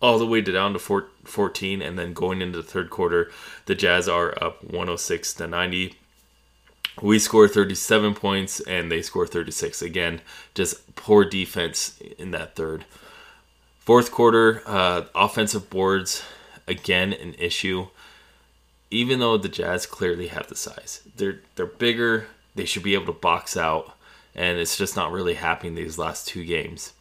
all 0.00 0.18
the 0.18 0.26
way 0.26 0.40
to 0.40 0.52
down 0.52 0.72
to 0.72 0.78
14 0.78 1.82
and 1.82 1.98
then 1.98 2.12
going 2.12 2.40
into 2.40 2.58
the 2.58 2.68
third 2.68 2.90
quarter 2.90 3.30
the 3.66 3.74
jazz 3.74 4.08
are 4.08 4.32
up 4.42 4.62
106 4.62 5.34
to 5.34 5.46
90 5.46 5.94
we 7.02 7.18
score 7.18 7.48
37 7.48 8.14
points 8.14 8.60
and 8.60 8.90
they 8.90 9.02
score 9.02 9.26
36 9.26 9.82
again 9.82 10.20
just 10.54 10.94
poor 10.96 11.24
defense 11.24 11.98
in 12.18 12.30
that 12.32 12.56
third. 12.56 12.84
Fourth 13.78 14.10
quarter 14.10 14.62
uh, 14.66 15.04
offensive 15.14 15.70
boards 15.70 16.22
again 16.66 17.12
an 17.12 17.34
issue. 17.34 17.88
Even 18.90 19.18
though 19.18 19.36
the 19.36 19.48
jazz 19.48 19.84
clearly 19.84 20.28
have 20.28 20.48
the 20.48 20.56
size 20.56 21.02
they're 21.16 21.40
they're 21.56 21.66
bigger 21.66 22.26
they 22.54 22.64
should 22.64 22.82
be 22.82 22.94
able 22.94 23.06
to 23.06 23.12
box 23.12 23.56
out 23.56 23.94
and 24.34 24.58
it's 24.58 24.76
just 24.76 24.96
not 24.96 25.12
really 25.12 25.34
happening 25.34 25.74
these 25.74 25.98
last 25.98 26.28
two 26.28 26.44
games. 26.44 26.92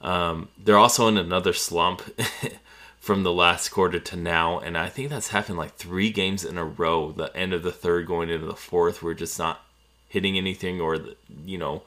Um, 0.00 0.48
they're 0.58 0.78
also 0.78 1.08
in 1.08 1.16
another 1.16 1.52
slump 1.52 2.02
from 3.06 3.22
the 3.22 3.32
last 3.32 3.68
quarter 3.68 4.00
to 4.00 4.16
now, 4.16 4.58
and 4.58 4.76
I 4.76 4.88
think 4.88 5.10
that's 5.10 5.28
happened 5.28 5.58
like 5.58 5.76
three 5.76 6.10
games 6.10 6.44
in 6.44 6.58
a 6.58 6.64
row. 6.64 7.12
The 7.12 7.34
end 7.36 7.52
of 7.52 7.62
the 7.62 7.70
third, 7.70 8.08
going 8.08 8.30
into 8.30 8.46
the 8.46 8.56
fourth, 8.56 9.00
we're 9.00 9.14
just 9.14 9.38
not 9.38 9.60
hitting 10.08 10.36
anything, 10.36 10.80
or 10.80 10.98
you 11.44 11.56
know, 11.56 11.82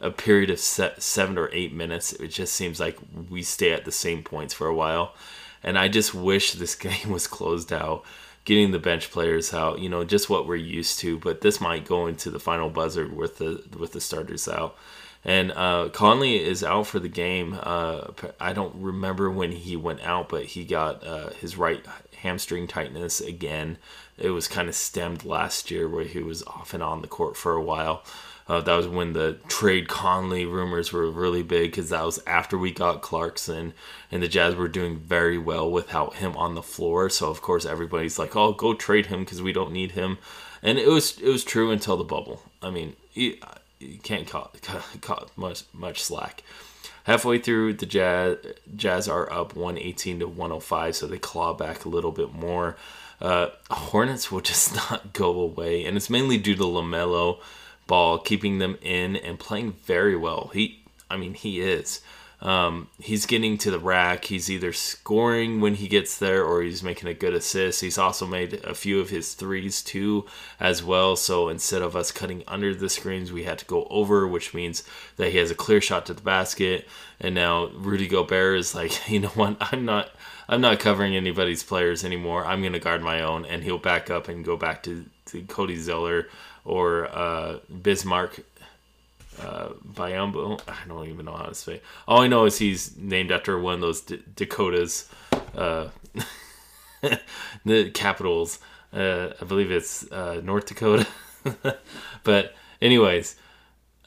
a 0.00 0.10
period 0.10 0.50
of 0.50 0.60
seven 0.60 1.38
or 1.38 1.48
eight 1.54 1.72
minutes. 1.72 2.12
It 2.12 2.28
just 2.28 2.52
seems 2.52 2.78
like 2.78 2.98
we 3.30 3.42
stay 3.42 3.72
at 3.72 3.86
the 3.86 3.90
same 3.90 4.22
points 4.22 4.52
for 4.52 4.66
a 4.66 4.74
while, 4.74 5.14
and 5.62 5.78
I 5.78 5.88
just 5.88 6.14
wish 6.14 6.52
this 6.52 6.74
game 6.88 7.08
was 7.08 7.26
closed 7.26 7.72
out. 7.72 8.04
Getting 8.44 8.70
the 8.70 8.78
bench 8.78 9.10
players 9.10 9.54
out, 9.54 9.78
you 9.78 9.88
know, 9.88 10.04
just 10.04 10.28
what 10.28 10.46
we're 10.46 10.56
used 10.56 10.98
to. 10.98 11.18
But 11.18 11.40
this 11.40 11.58
might 11.58 11.86
go 11.86 12.06
into 12.06 12.30
the 12.30 12.38
final 12.38 12.68
buzzer 12.68 13.08
with 13.08 13.38
the 13.38 13.64
with 13.78 13.92
the 13.92 14.00
starters 14.00 14.46
out. 14.46 14.76
And 15.24 15.52
uh, 15.52 15.90
Conley 15.92 16.42
is 16.42 16.64
out 16.64 16.86
for 16.86 16.98
the 16.98 17.08
game. 17.08 17.58
Uh, 17.62 18.08
I 18.40 18.52
don't 18.52 18.74
remember 18.76 19.30
when 19.30 19.52
he 19.52 19.76
went 19.76 20.00
out, 20.02 20.28
but 20.28 20.44
he 20.44 20.64
got 20.64 21.06
uh, 21.06 21.30
his 21.30 21.58
right 21.58 21.84
hamstring 22.22 22.66
tightness 22.66 23.20
again. 23.20 23.78
It 24.16 24.30
was 24.30 24.48
kind 24.48 24.68
of 24.68 24.74
stemmed 24.74 25.24
last 25.24 25.70
year 25.70 25.88
where 25.88 26.04
he 26.04 26.20
was 26.20 26.42
off 26.44 26.72
and 26.74 26.82
on 26.82 27.02
the 27.02 27.08
court 27.08 27.36
for 27.36 27.52
a 27.52 27.62
while. 27.62 28.02
Uh, 28.48 28.60
that 28.60 28.74
was 28.74 28.88
when 28.88 29.12
the 29.12 29.38
trade 29.46 29.86
Conley 29.86 30.44
rumors 30.44 30.92
were 30.92 31.08
really 31.08 31.42
big 31.42 31.70
because 31.70 31.90
that 31.90 32.04
was 32.04 32.18
after 32.26 32.58
we 32.58 32.72
got 32.72 33.00
Clarkson 33.00 33.72
and 34.10 34.22
the 34.22 34.26
Jazz 34.26 34.56
were 34.56 34.66
doing 34.66 34.98
very 34.98 35.38
well 35.38 35.70
without 35.70 36.16
him 36.16 36.36
on 36.36 36.56
the 36.56 36.62
floor. 36.62 37.08
So 37.10 37.30
of 37.30 37.42
course 37.42 37.64
everybody's 37.64 38.18
like, 38.18 38.34
"Oh, 38.34 38.52
go 38.52 38.74
trade 38.74 39.06
him 39.06 39.20
because 39.20 39.40
we 39.40 39.52
don't 39.52 39.70
need 39.70 39.92
him," 39.92 40.18
and 40.64 40.78
it 40.80 40.88
was 40.88 41.16
it 41.20 41.28
was 41.28 41.44
true 41.44 41.70
until 41.70 41.96
the 41.96 42.02
bubble. 42.02 42.42
I 42.60 42.70
mean, 42.70 42.96
you 43.80 43.98
can't 43.98 44.28
cut, 44.28 44.56
cut, 45.00 45.30
much 45.36 45.64
much 45.72 46.02
slack. 46.02 46.42
Halfway 47.04 47.38
through, 47.38 47.74
the 47.74 47.86
Jazz 47.86 48.36
Jazz 48.76 49.08
are 49.08 49.30
up 49.32 49.56
118 49.56 50.20
to 50.20 50.28
105, 50.28 50.94
so 50.94 51.06
they 51.06 51.18
claw 51.18 51.54
back 51.54 51.84
a 51.84 51.88
little 51.88 52.12
bit 52.12 52.32
more. 52.32 52.76
Uh, 53.20 53.48
Hornets 53.70 54.30
will 54.30 54.40
just 54.40 54.74
not 54.90 55.12
go 55.12 55.40
away, 55.40 55.84
and 55.84 55.96
it's 55.96 56.10
mainly 56.10 56.38
due 56.38 56.54
to 56.54 56.62
Lamelo 56.62 57.38
Ball 57.86 58.18
keeping 58.18 58.58
them 58.58 58.78
in 58.82 59.16
and 59.16 59.38
playing 59.38 59.72
very 59.84 60.16
well. 60.16 60.50
He, 60.54 60.82
I 61.10 61.16
mean, 61.16 61.34
he 61.34 61.60
is. 61.60 62.00
Um, 62.42 62.88
he's 62.98 63.26
getting 63.26 63.58
to 63.58 63.70
the 63.70 63.78
rack. 63.78 64.24
He's 64.24 64.50
either 64.50 64.72
scoring 64.72 65.60
when 65.60 65.74
he 65.74 65.88
gets 65.88 66.18
there 66.18 66.42
or 66.44 66.62
he's 66.62 66.82
making 66.82 67.08
a 67.08 67.14
good 67.14 67.34
assist. 67.34 67.82
He's 67.82 67.98
also 67.98 68.26
made 68.26 68.54
a 68.64 68.74
few 68.74 68.98
of 69.00 69.10
his 69.10 69.34
threes 69.34 69.82
too, 69.82 70.24
as 70.58 70.82
well. 70.82 71.16
So 71.16 71.48
instead 71.48 71.82
of 71.82 71.94
us 71.94 72.10
cutting 72.10 72.42
under 72.48 72.74
the 72.74 72.88
screens, 72.88 73.30
we 73.30 73.44
had 73.44 73.58
to 73.58 73.66
go 73.66 73.86
over, 73.90 74.26
which 74.26 74.54
means 74.54 74.84
that 75.16 75.32
he 75.32 75.38
has 75.38 75.50
a 75.50 75.54
clear 75.54 75.80
shot 75.80 76.06
to 76.06 76.14
the 76.14 76.22
basket. 76.22 76.88
And 77.20 77.34
now 77.34 77.66
Rudy 77.74 78.08
Gobert 78.08 78.58
is 78.58 78.74
like, 78.74 79.08
you 79.10 79.20
know 79.20 79.28
what? 79.28 79.56
I'm 79.60 79.84
not. 79.84 80.10
I'm 80.48 80.60
not 80.60 80.80
covering 80.80 81.14
anybody's 81.14 81.62
players 81.62 82.04
anymore. 82.04 82.44
I'm 82.44 82.60
going 82.60 82.72
to 82.72 82.80
guard 82.80 83.02
my 83.02 83.20
own, 83.22 83.44
and 83.44 83.62
he'll 83.62 83.78
back 83.78 84.10
up 84.10 84.26
and 84.26 84.44
go 84.44 84.56
back 84.56 84.82
to, 84.82 85.06
to 85.26 85.42
Cody 85.42 85.76
Zeller 85.76 86.26
or 86.64 87.06
uh, 87.06 87.58
Bismack 87.72 88.42
uh. 89.38 89.70
I 89.98 90.08
don't 90.88 91.08
even 91.08 91.26
know 91.26 91.36
how 91.36 91.46
to 91.46 91.54
say. 91.54 91.80
All 92.08 92.20
I 92.20 92.26
know 92.26 92.44
is 92.46 92.58
he's 92.58 92.96
named 92.96 93.30
after 93.30 93.58
one 93.58 93.74
of 93.74 93.80
those 93.80 94.00
D- 94.00 94.22
Dakotas, 94.34 95.08
uh, 95.54 95.88
the 97.64 97.90
capitals. 97.90 98.58
Uh, 98.92 99.30
I 99.40 99.44
believe 99.44 99.70
it's 99.70 100.10
uh, 100.10 100.40
North 100.42 100.66
Dakota. 100.66 101.06
but 102.24 102.54
anyways, 102.82 103.36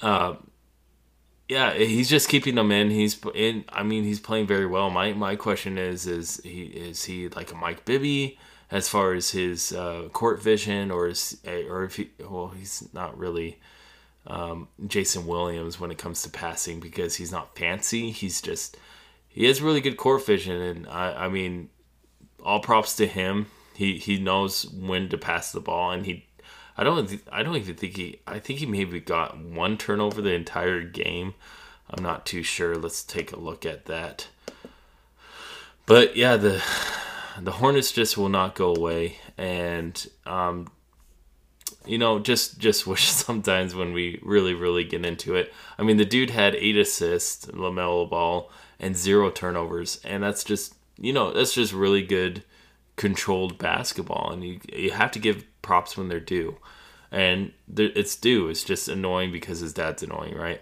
uh, 0.01 0.35
yeah, 1.47 1.73
he's 1.73 2.09
just 2.09 2.29
keeping 2.29 2.55
them 2.55 2.71
in. 2.71 2.89
He's 2.89 3.19
in. 3.33 3.65
I 3.69 3.83
mean, 3.83 4.03
he's 4.03 4.19
playing 4.19 4.47
very 4.47 4.65
well. 4.65 4.89
My 4.89 5.13
my 5.13 5.35
question 5.35 5.77
is, 5.77 6.07
is 6.07 6.41
he 6.43 6.63
is 6.63 7.03
he 7.03 7.29
like 7.29 7.51
a 7.51 7.55
Mike 7.55 7.85
Bibby 7.85 8.37
as 8.71 8.89
far 8.89 9.13
as 9.13 9.31
his 9.31 9.71
uh, 9.71 10.09
court 10.13 10.41
vision, 10.41 10.89
or 10.89 11.07
is 11.07 11.37
or 11.45 11.83
if 11.83 11.97
he 11.97 12.11
well, 12.19 12.49
he's 12.49 12.87
not 12.93 13.17
really 13.17 13.59
um, 14.27 14.67
Jason 14.87 15.27
Williams 15.27 15.79
when 15.79 15.91
it 15.91 15.97
comes 15.97 16.21
to 16.23 16.29
passing 16.29 16.79
because 16.79 17.15
he's 17.15 17.31
not 17.31 17.55
fancy. 17.57 18.11
He's 18.11 18.41
just 18.41 18.77
he 19.27 19.45
has 19.45 19.61
really 19.61 19.81
good 19.81 19.97
court 19.97 20.25
vision, 20.25 20.61
and 20.61 20.87
I, 20.87 21.25
I 21.25 21.27
mean, 21.27 21.69
all 22.43 22.59
props 22.59 22.95
to 22.97 23.07
him. 23.07 23.47
He 23.73 23.97
he 23.97 24.19
knows 24.19 24.69
when 24.71 25.09
to 25.09 25.17
pass 25.17 25.51
the 25.51 25.59
ball, 25.59 25.91
and 25.91 26.05
he 26.05 26.25
I 26.77 26.83
don't 26.83 27.21
I 27.31 27.43
don't 27.43 27.55
even 27.55 27.75
think 27.75 27.97
he 27.97 28.19
I 28.27 28.39
think 28.39 28.59
he 28.59 28.65
maybe 28.65 28.99
got 28.99 29.37
one 29.37 29.77
turnover 29.77 30.21
the 30.21 30.33
entire 30.33 30.81
game. 30.81 31.33
I'm 31.89 32.03
not 32.03 32.25
too 32.25 32.43
sure. 32.43 32.75
Let's 32.75 33.03
take 33.03 33.31
a 33.31 33.39
look 33.39 33.65
at 33.65 33.85
that. 33.85 34.27
But 35.85 36.15
yeah, 36.15 36.37
the 36.37 36.63
the 37.39 37.51
Hornets 37.53 37.91
just 37.91 38.17
will 38.17 38.29
not 38.29 38.55
go 38.55 38.73
away, 38.73 39.17
and 39.37 40.07
um, 40.25 40.67
you 41.85 41.97
know, 41.97 42.19
just 42.19 42.57
just 42.59 42.87
wish 42.87 43.07
sometimes 43.09 43.75
when 43.75 43.93
we 43.93 44.19
really 44.23 44.53
really 44.53 44.83
get 44.83 45.05
into 45.05 45.35
it. 45.35 45.53
I 45.77 45.83
mean, 45.83 45.97
the 45.97 46.05
dude 46.05 46.29
had 46.29 46.55
eight 46.55 46.77
assists, 46.77 47.45
Lamelo 47.47 48.09
Ball, 48.09 48.49
and 48.79 48.95
zero 48.95 49.29
turnovers, 49.29 49.99
and 50.03 50.23
that's 50.23 50.43
just 50.43 50.75
you 50.97 51.13
know 51.13 51.31
that's 51.31 51.53
just 51.53 51.73
really 51.73 52.03
good 52.03 52.43
controlled 52.95 53.57
basketball, 53.57 54.31
and 54.31 54.43
you 54.43 54.59
you 54.71 54.91
have 54.91 55.11
to 55.11 55.19
give 55.19 55.45
props 55.61 55.97
when 55.97 56.09
they're 56.09 56.19
due, 56.19 56.57
and 57.11 57.51
it's 57.75 58.15
due. 58.15 58.49
It's 58.49 58.63
just 58.63 58.87
annoying 58.87 59.31
because 59.31 59.59
his 59.59 59.73
dad's 59.73 60.03
annoying, 60.03 60.35
right? 60.35 60.61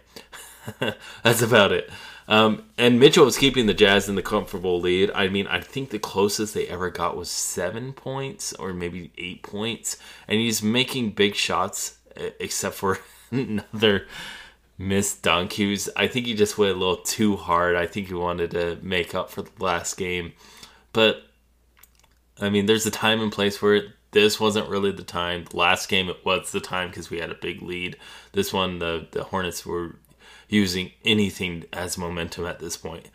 that's 1.23 1.41
about 1.41 1.71
it. 1.71 1.89
Um, 2.27 2.63
and 2.77 2.99
Mitchell 2.99 3.25
was 3.25 3.37
keeping 3.37 3.65
the 3.65 3.73
Jazz 3.73 4.07
in 4.07 4.15
the 4.15 4.21
comfortable 4.21 4.79
lead. 4.79 5.11
I 5.13 5.27
mean, 5.27 5.47
I 5.47 5.59
think 5.59 5.89
the 5.89 5.99
closest 5.99 6.53
they 6.53 6.67
ever 6.67 6.89
got 6.89 7.17
was 7.17 7.29
seven 7.29 7.93
points 7.93 8.53
or 8.53 8.73
maybe 8.73 9.11
eight 9.17 9.43
points. 9.43 9.97
And 10.27 10.39
he's 10.39 10.63
making 10.63 11.11
big 11.11 11.35
shots 11.35 11.97
except 12.39 12.75
for 12.75 12.99
another 13.31 14.05
missed 14.77 15.21
dunk. 15.21 15.53
He 15.53 15.71
was, 15.71 15.89
I 15.95 16.07
think 16.07 16.25
he 16.25 16.33
just 16.33 16.57
went 16.57 16.75
a 16.75 16.79
little 16.79 16.97
too 16.97 17.35
hard. 17.35 17.75
I 17.75 17.87
think 17.87 18.07
he 18.07 18.13
wanted 18.13 18.51
to 18.51 18.77
make 18.81 19.15
up 19.15 19.29
for 19.29 19.41
the 19.41 19.51
last 19.59 19.97
game. 19.97 20.33
But, 20.93 21.23
I 22.39 22.49
mean, 22.49 22.65
there's 22.65 22.85
a 22.85 22.91
time 22.91 23.21
and 23.21 23.31
place 23.31 23.57
for 23.57 23.75
it. 23.75 23.85
This 24.11 24.39
wasn't 24.39 24.69
really 24.69 24.91
the 24.91 25.03
time. 25.03 25.45
The 25.49 25.57
last 25.57 25.87
game, 25.87 26.09
it 26.09 26.25
was 26.25 26.51
the 26.51 26.59
time 26.59 26.89
because 26.89 27.09
we 27.09 27.19
had 27.19 27.31
a 27.31 27.35
big 27.35 27.61
lead. 27.61 27.95
This 28.33 28.51
one, 28.51 28.79
the, 28.79 29.07
the 29.11 29.23
Hornets 29.23 29.65
were 29.65 29.95
using 30.51 30.91
anything 31.03 31.63
as 31.73 31.97
momentum 31.97 32.45
at 32.45 32.59
this 32.59 32.77
point. 32.77 33.09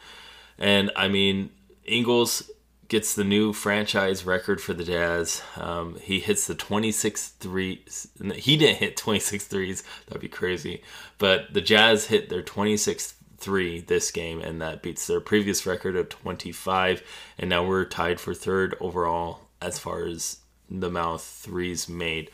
And, 0.59 0.91
I 0.97 1.07
mean, 1.07 1.51
Ingles 1.85 2.51
gets 2.89 3.15
the 3.15 3.25
new 3.25 3.53
franchise 3.53 4.25
record 4.25 4.61
for 4.61 4.73
the 4.73 4.85
Jazz. 4.85 5.43
Um, 5.57 5.97
he 6.01 6.19
hits 6.19 6.47
the 6.47 6.55
26 6.55 7.29
threes. 7.29 8.09
He 8.35 8.57
didn't 8.57 8.79
hit 8.79 8.97
26 8.97 9.45
threes. 9.45 9.85
That'd 10.07 10.23
be 10.23 10.29
crazy. 10.29 10.83
But 11.19 11.53
the 11.53 11.61
Jazz 11.61 12.07
hit 12.07 12.29
their 12.29 12.43
26th 12.43 13.15
three 13.39 13.81
this 13.81 14.11
game, 14.11 14.41
and 14.41 14.63
that 14.63 14.83
beats 14.83 15.07
their 15.07 15.21
previous 15.21 15.67
record 15.67 15.95
of 15.95 16.09
25. 16.09 17.03
And 17.39 17.51
now 17.51 17.67
we're 17.67 17.85
tied 17.85 18.19
for 18.19 18.35
third 18.35 18.75
overall 18.81 19.41
as 19.61 19.79
far 19.79 20.07
as 20.07 20.39
the 20.71 20.91
mouth 20.91 21.23
threes 21.23 21.89
made. 21.89 22.31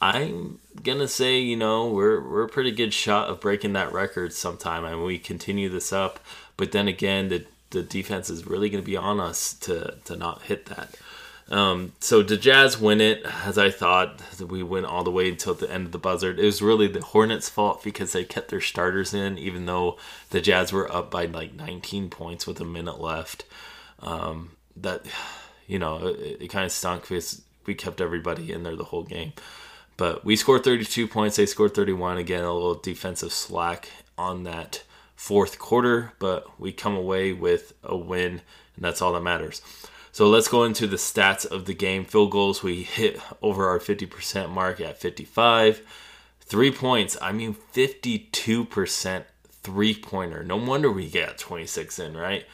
I'm 0.00 0.58
gonna 0.82 1.08
say, 1.08 1.38
you 1.38 1.56
know, 1.56 1.88
we're 1.88 2.20
we're 2.20 2.44
a 2.44 2.48
pretty 2.48 2.72
good 2.72 2.92
shot 2.92 3.28
of 3.28 3.40
breaking 3.40 3.72
that 3.74 3.92
record 3.92 4.32
sometime, 4.32 4.84
and 4.84 5.04
we 5.04 5.18
continue 5.18 5.68
this 5.68 5.92
up. 5.92 6.20
But 6.56 6.72
then 6.72 6.88
again, 6.88 7.28
the 7.28 7.46
the 7.70 7.82
defense 7.82 8.30
is 8.30 8.46
really 8.46 8.70
to 8.70 8.82
be 8.82 8.96
on 8.96 9.20
us 9.20 9.54
to 9.54 9.96
to 10.04 10.16
not 10.16 10.42
hit 10.42 10.66
that. 10.66 10.96
Um, 11.50 11.92
so 12.00 12.22
the 12.22 12.36
Jazz 12.36 12.80
win 12.80 13.00
it, 13.00 13.24
as 13.44 13.58
I 13.58 13.70
thought. 13.70 14.20
We 14.40 14.62
went 14.62 14.86
all 14.86 15.04
the 15.04 15.10
way 15.10 15.28
until 15.28 15.54
the 15.54 15.70
end 15.70 15.86
of 15.86 15.92
the 15.92 15.98
buzzer. 15.98 16.30
It 16.30 16.44
was 16.44 16.62
really 16.62 16.86
the 16.86 17.02
Hornets' 17.02 17.48
fault 17.48 17.82
because 17.82 18.12
they 18.12 18.24
kept 18.24 18.48
their 18.48 18.60
starters 18.60 19.12
in, 19.12 19.38
even 19.38 19.66
though 19.66 19.98
the 20.30 20.40
Jazz 20.40 20.72
were 20.72 20.90
up 20.90 21.10
by 21.10 21.26
like 21.26 21.54
19 21.54 22.08
points 22.08 22.46
with 22.46 22.60
a 22.60 22.64
minute 22.64 23.00
left. 23.00 23.44
Um, 24.00 24.52
that, 24.76 25.04
you 25.66 25.78
know, 25.78 26.08
it, 26.08 26.42
it 26.42 26.48
kind 26.48 26.64
of 26.64 26.72
stunk 26.72 27.02
because 27.02 27.42
we 27.66 27.74
kept 27.74 28.00
everybody 28.00 28.52
in 28.52 28.62
there 28.62 28.76
the 28.76 28.84
whole 28.84 29.04
game. 29.04 29.32
But 29.96 30.24
we 30.24 30.36
scored 30.36 30.64
32 30.64 31.06
points. 31.06 31.36
They 31.36 31.46
scored 31.46 31.74
31. 31.74 32.18
Again, 32.18 32.44
a 32.44 32.52
little 32.52 32.74
defensive 32.74 33.32
slack 33.32 33.88
on 34.18 34.44
that 34.44 34.82
fourth 35.14 35.58
quarter, 35.58 36.12
but 36.18 36.60
we 36.60 36.72
come 36.72 36.96
away 36.96 37.32
with 37.32 37.72
a 37.82 37.96
win, 37.96 38.42
and 38.76 38.84
that's 38.84 39.00
all 39.00 39.12
that 39.12 39.22
matters. 39.22 39.62
So 40.12 40.28
let's 40.28 40.48
go 40.48 40.64
into 40.64 40.86
the 40.86 40.96
stats 40.96 41.44
of 41.44 41.64
the 41.64 41.74
game. 41.74 42.04
Field 42.04 42.30
goals, 42.30 42.62
we 42.62 42.82
hit 42.82 43.20
over 43.42 43.68
our 43.68 43.78
50% 43.78 44.50
mark 44.50 44.80
at 44.80 45.00
55. 45.00 45.82
Three 46.40 46.70
points, 46.70 47.16
I 47.20 47.32
mean 47.32 47.56
52% 47.72 49.24
three 49.64 49.94
pointer. 49.94 50.44
No 50.44 50.56
wonder 50.56 50.92
we 50.92 51.08
get 51.08 51.38
26 51.38 51.98
in, 51.98 52.16
right? 52.16 52.44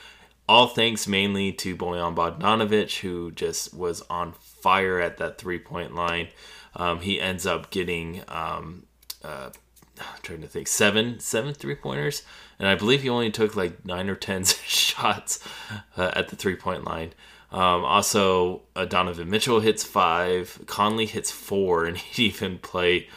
All 0.48 0.68
thanks 0.68 1.06
mainly 1.06 1.52
to 1.54 1.76
Bojan 1.76 2.14
Bogdanovic, 2.14 3.00
who 3.00 3.30
just 3.32 3.74
was 3.74 4.02
on 4.08 4.32
fire 4.32 5.00
at 5.00 5.18
that 5.18 5.36
three 5.36 5.58
point 5.58 5.94
line. 5.94 6.28
Um, 6.76 7.00
he 7.00 7.20
ends 7.20 7.46
up 7.46 7.70
getting 7.70 8.22
um, 8.28 8.84
uh, 9.24 9.50
I'm 10.00 10.22
trying 10.22 10.40
to 10.40 10.48
think 10.48 10.68
seven 10.68 11.20
seven 11.20 11.54
three 11.54 11.74
pointers, 11.74 12.22
and 12.58 12.68
I 12.68 12.74
believe 12.74 13.02
he 13.02 13.08
only 13.08 13.30
took 13.30 13.56
like 13.56 13.84
nine 13.84 14.08
or 14.08 14.14
ten 14.14 14.44
shots 14.44 15.46
uh, 15.96 16.10
at 16.14 16.28
the 16.28 16.36
three 16.36 16.56
point 16.56 16.84
line. 16.84 17.12
Um, 17.52 17.84
also, 17.84 18.62
uh, 18.76 18.84
Donovan 18.84 19.28
Mitchell 19.28 19.60
hits 19.60 19.82
five. 19.82 20.60
Conley 20.66 21.06
hits 21.06 21.30
four, 21.30 21.84
and 21.84 21.96
he 21.98 22.26
even 22.26 22.58
played. 22.58 23.08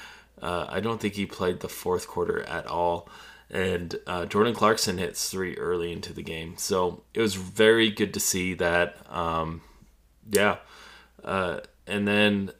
Uh, 0.41 0.65
I 0.67 0.79
don't 0.79 0.99
think 0.99 1.13
he 1.13 1.25
played 1.25 1.61
the 1.61 1.69
fourth 1.69 2.07
quarter 2.07 2.43
at 2.43 2.67
all. 2.67 3.07
And 3.49 3.95
uh, 4.07 4.25
Jordan 4.25 4.55
Clarkson 4.55 4.97
hits 4.97 5.29
three 5.29 5.55
early 5.57 5.91
into 5.91 6.11
the 6.11 6.23
game, 6.23 6.55
so 6.57 7.03
it 7.13 7.21
was 7.21 7.35
very 7.35 7.91
good 7.91 8.13
to 8.15 8.19
see 8.19 8.55
that. 8.55 8.97
Um, 9.09 9.61
yeah, 10.27 10.57
uh, 11.23 11.59
and 11.85 12.07
then 12.07 12.51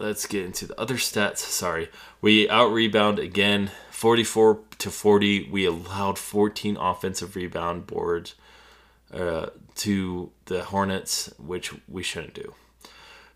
let's 0.00 0.26
get 0.26 0.44
into 0.44 0.66
the 0.66 0.80
other 0.80 0.96
stats. 0.96 1.38
Sorry. 1.38 1.88
We 2.20 2.48
out 2.48 2.72
rebound 2.72 3.18
again, 3.18 3.70
44 3.90 4.60
to 4.78 4.90
40. 4.90 5.48
We 5.50 5.64
allowed 5.66 6.18
14 6.18 6.76
offensive 6.76 7.36
rebound 7.36 7.86
boards 7.86 8.34
uh, 9.12 9.46
to 9.76 10.30
the 10.46 10.64
Hornets, 10.64 11.32
which 11.38 11.72
we 11.88 12.02
shouldn't 12.02 12.34
do. 12.34 12.54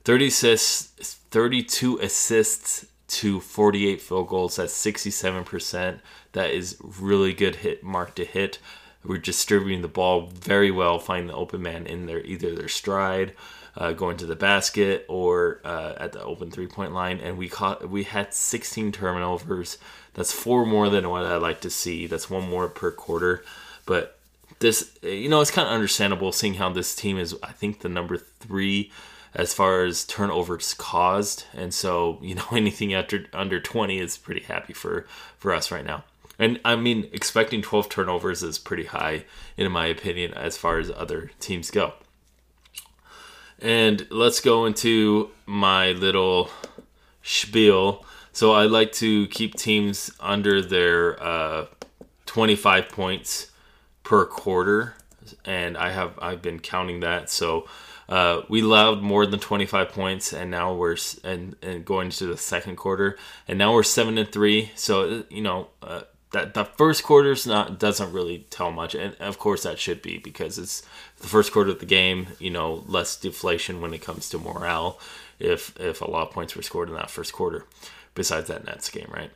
30 0.05 0.27
assists, 0.27 1.15
32 1.31 1.99
assists 1.99 2.87
to 3.07 3.41
48 3.41 4.01
field 4.01 4.29
goals. 4.29 4.57
That's 4.57 4.75
67%. 4.75 6.01
That 6.33 6.51
is 6.51 6.77
really 6.81 7.33
good 7.33 7.57
hit 7.57 7.83
mark 7.83 8.15
to 8.17 8.25
hit. 8.25 8.59
We're 9.05 9.19
distributing 9.19 9.83
the 9.83 9.89
ball 9.89 10.27
very 10.27 10.71
well, 10.71 10.99
finding 10.99 11.29
the 11.29 11.35
open 11.35 11.63
man 11.63 11.87
in 11.87 12.07
their 12.07 12.21
either 12.21 12.55
their 12.55 12.69
stride 12.69 13.35
uh, 13.77 13.93
going 13.93 14.17
to 14.19 14.27
the 14.27 14.37
basket 14.37 15.05
or 15.09 15.61
uh, 15.65 15.95
at 15.97 16.13
the 16.13 16.23
open 16.23 16.51
three 16.51 16.67
point 16.67 16.93
line, 16.93 17.19
and 17.21 17.37
we 17.37 17.49
caught 17.49 17.89
we 17.89 18.05
had 18.05 18.33
16 18.33 18.93
turnovers. 18.93 19.79
That's 20.15 20.33
four 20.33 20.65
more 20.65 20.89
than 20.89 21.09
what 21.09 21.27
I 21.27 21.37
like 21.37 21.61
to 21.63 21.71
see. 21.71 22.07
That's 22.07 22.31
one 22.31 22.49
more 22.49 22.69
per 22.69 22.91
quarter, 22.91 23.45
but 23.85 24.19
this 24.61 24.97
you 25.03 25.29
know 25.29 25.41
it's 25.41 25.51
kind 25.51 25.67
of 25.67 25.75
understandable 25.75 26.33
seeing 26.33 26.55
how 26.55 26.71
this 26.71 26.95
team 26.95 27.19
is. 27.19 27.37
I 27.43 27.53
think 27.53 27.81
the 27.81 27.89
number 27.89 28.17
three 28.17 28.93
as 29.35 29.53
far 29.53 29.83
as 29.85 30.05
turnovers 30.05 30.75
caused, 30.75 31.45
and 31.53 31.75
so 31.75 32.19
you 32.23 32.37
know 32.37 32.47
anything 32.53 32.95
after 32.95 33.27
under 33.33 33.61
20 33.61 33.99
is 33.99 34.17
pretty 34.17 34.43
happy 34.43 34.73
for 34.73 35.07
for 35.39 35.53
us 35.53 35.73
right 35.73 35.85
now. 35.85 36.05
And 36.39 36.61
I 36.65 36.77
mean, 36.77 37.09
expecting 37.13 37.63
12 37.63 37.89
turnovers 37.89 38.43
is 38.43 38.59
pretty 38.59 38.85
high, 38.87 39.25
in 39.57 39.71
my 39.71 39.87
opinion, 39.87 40.35
as 40.35 40.57
far 40.57 40.79
as 40.79 40.91
other 40.91 41.31
teams 41.41 41.71
go. 41.71 41.95
And 43.61 44.07
let's 44.11 44.41
go 44.41 44.67
into 44.67 45.31
my 45.47 45.93
little 45.93 46.51
spiel. 47.23 48.05
So 48.33 48.53
I 48.53 48.65
like 48.65 48.93
to 48.95 49.29
keep 49.29 49.55
teams 49.55 50.11
under 50.19 50.61
their 50.61 51.23
uh, 51.23 51.67
25 52.27 52.89
points 52.89 53.51
per 54.03 54.27
quarter, 54.27 54.95
and 55.45 55.77
I 55.77 55.93
have 55.93 56.19
I've 56.21 56.43
been 56.43 56.59
counting 56.59 57.01
that. 57.01 57.31
So 57.31 57.69
uh, 58.09 58.43
we 58.49 58.63
allowed 58.63 59.03
more 59.03 59.25
than 59.25 59.39
25 59.39 59.89
points, 59.91 60.33
and 60.33 60.51
now 60.51 60.75
we're 60.75 60.97
and 61.23 61.55
and 61.63 61.85
going 61.85 62.11
to 62.11 62.27
the 62.27 62.37
second 62.37 62.77
quarter, 62.77 63.17
and 63.47 63.57
now 63.57 63.73
we're 63.73 63.85
seven 63.85 64.19
and 64.19 64.31
three. 64.31 64.73
So 64.75 65.25
you 65.31 65.43
know. 65.43 65.69
Uh, 65.83 66.03
that 66.35 66.55
the 66.55 66.65
first 66.65 67.03
quarter's 67.03 67.47
not 67.47 67.79
doesn't 67.79 68.13
really 68.13 68.47
tell 68.51 68.71
much, 68.71 68.95
and 68.95 69.15
of 69.21 69.39
course 69.39 69.63
that 69.63 69.79
should 69.79 70.03
be 70.03 70.19
because 70.19 70.59
it's 70.59 70.83
the 71.21 71.29
first 71.29 71.53
quarter 71.53 71.71
of 71.71 71.79
the 71.79 71.87
game. 71.87 72.27
You 72.39 72.51
know, 72.51 72.85
less 72.87 73.17
deflation 73.17 73.81
when 73.81 73.95
it 73.95 74.03
comes 74.03 74.29
to 74.31 74.39
morale 74.39 74.99
if 75.39 75.79
if 75.81 76.01
a 76.01 76.11
lot 76.11 76.29
of 76.29 76.35
points 76.35 76.55
were 76.55 76.63
scored 76.63 76.89
in 76.89 76.97
that 76.97 77.11
first 77.11 77.33
quarter. 77.33 77.65
Besides 78.15 78.49
that 78.49 78.65
Nets 78.65 78.91
game, 78.91 79.09
right? 79.11 79.31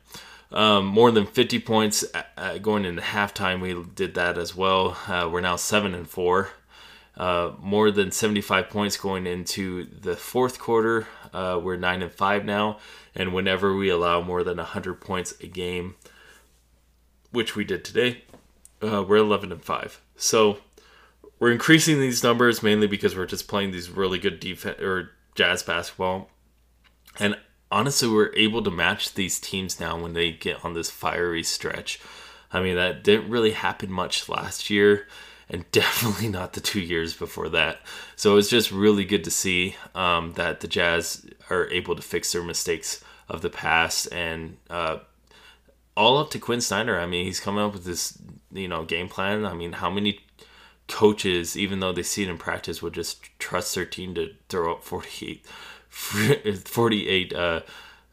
Um, 0.50 0.86
more 0.86 1.10
than 1.10 1.26
50 1.26 1.58
points 1.60 2.04
uh, 2.36 2.58
going 2.58 2.84
into 2.84 3.02
halftime. 3.02 3.60
We 3.60 3.84
did 3.94 4.14
that 4.14 4.38
as 4.38 4.56
well. 4.56 4.96
Uh, 5.06 5.28
we're 5.30 5.40
now 5.40 5.56
seven 5.56 5.94
and 5.94 6.08
four. 6.08 6.50
Uh, 7.16 7.52
more 7.60 7.90
than 7.90 8.12
75 8.12 8.70
points 8.70 8.96
going 8.96 9.26
into 9.26 9.84
the 9.86 10.14
fourth 10.16 10.60
quarter. 10.60 11.08
Uh, 11.32 11.60
we're 11.62 11.76
nine 11.76 12.00
and 12.00 12.12
five 12.12 12.44
now, 12.44 12.78
and 13.14 13.34
whenever 13.34 13.74
we 13.74 13.88
allow 13.88 14.20
more 14.20 14.44
than 14.44 14.58
100 14.58 15.00
points 15.00 15.34
a 15.40 15.48
game, 15.48 15.96
which 17.30 17.56
we 17.56 17.64
did 17.64 17.84
today, 17.84 18.22
uh, 18.82 19.02
we're 19.02 19.16
11 19.16 19.52
and 19.52 19.62
5. 19.62 20.00
So 20.16 20.58
we're 21.38 21.52
increasing 21.52 22.00
these 22.00 22.22
numbers 22.22 22.62
mainly 22.62 22.86
because 22.86 23.16
we're 23.16 23.26
just 23.26 23.48
playing 23.48 23.70
these 23.70 23.90
really 23.90 24.18
good 24.18 24.40
defense 24.40 24.80
or 24.80 25.10
jazz 25.34 25.62
basketball. 25.62 26.30
And 27.18 27.36
honestly, 27.70 28.08
we're 28.08 28.34
able 28.34 28.62
to 28.62 28.70
match 28.70 29.14
these 29.14 29.38
teams 29.38 29.78
now 29.78 30.00
when 30.00 30.14
they 30.14 30.32
get 30.32 30.64
on 30.64 30.74
this 30.74 30.90
fiery 30.90 31.42
stretch. 31.42 32.00
I 32.52 32.60
mean, 32.60 32.76
that 32.76 33.04
didn't 33.04 33.30
really 33.30 33.52
happen 33.52 33.90
much 33.90 34.28
last 34.28 34.70
year 34.70 35.06
and 35.50 35.64
definitely 35.72 36.28
not 36.28 36.52
the 36.52 36.60
two 36.60 36.80
years 36.80 37.14
before 37.14 37.48
that. 37.50 37.80
So 38.16 38.36
it's 38.36 38.50
just 38.50 38.70
really 38.70 39.04
good 39.04 39.24
to 39.24 39.30
see 39.30 39.76
um, 39.94 40.32
that 40.34 40.60
the 40.60 40.68
Jazz 40.68 41.26
are 41.50 41.68
able 41.70 41.96
to 41.96 42.02
fix 42.02 42.32
their 42.32 42.42
mistakes 42.42 43.02
of 43.28 43.42
the 43.42 43.50
past 43.50 44.08
and 44.12 44.56
uh, 44.70 44.98
all 45.98 46.16
up 46.16 46.30
to 46.30 46.38
Quinn 46.38 46.60
Snyder. 46.60 46.98
I 46.98 47.06
mean, 47.06 47.26
he's 47.26 47.40
coming 47.40 47.62
up 47.62 47.72
with 47.72 47.84
this, 47.84 48.16
you 48.52 48.68
know, 48.68 48.84
game 48.84 49.08
plan. 49.08 49.44
I 49.44 49.52
mean, 49.52 49.72
how 49.72 49.90
many 49.90 50.20
coaches, 50.86 51.56
even 51.58 51.80
though 51.80 51.92
they 51.92 52.04
see 52.04 52.22
it 52.22 52.28
in 52.28 52.38
practice, 52.38 52.80
would 52.80 52.94
just 52.94 53.20
trust 53.40 53.74
their 53.74 53.84
team 53.84 54.14
to 54.14 54.32
throw 54.48 54.72
up 54.72 54.84
48, 54.84 55.44
48 55.90 57.34
uh, 57.34 57.60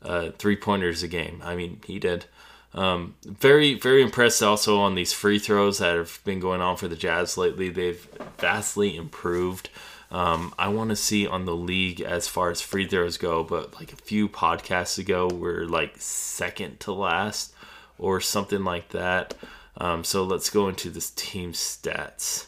uh, 0.01 0.31
three 0.31 0.55
pointers 0.55 1.03
a 1.03 1.07
game? 1.07 1.41
I 1.45 1.55
mean, 1.55 1.79
he 1.85 1.99
did. 1.99 2.25
Um, 2.73 3.15
very, 3.23 3.75
very 3.75 4.01
impressed 4.01 4.41
also 4.41 4.79
on 4.79 4.95
these 4.95 5.13
free 5.13 5.37
throws 5.37 5.77
that 5.77 5.95
have 5.95 6.19
been 6.25 6.39
going 6.39 6.61
on 6.61 6.77
for 6.77 6.87
the 6.87 6.95
Jazz 6.95 7.37
lately. 7.37 7.69
They've 7.69 8.05
vastly 8.39 8.97
improved. 8.97 9.69
Um, 10.09 10.55
I 10.57 10.69
want 10.69 10.89
to 10.89 10.95
see 10.95 11.27
on 11.27 11.45
the 11.45 11.55
league 11.55 12.01
as 12.01 12.27
far 12.27 12.49
as 12.49 12.61
free 12.61 12.87
throws 12.87 13.17
go, 13.17 13.43
but 13.43 13.75
like 13.75 13.93
a 13.93 13.97
few 13.97 14.27
podcasts 14.27 14.97
ago, 14.97 15.27
we're 15.27 15.65
like 15.65 15.95
second 15.97 16.79
to 16.81 16.91
last 16.91 17.54
or 17.97 18.21
something 18.21 18.63
like 18.63 18.89
that. 18.89 19.33
Um, 19.77 20.03
so 20.03 20.23
let's 20.23 20.49
go 20.49 20.67
into 20.69 20.89
this 20.89 21.11
team 21.11 21.53
stats. 21.53 22.47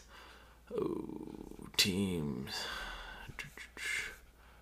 Oh, 0.75 1.67
teams. 1.75 2.51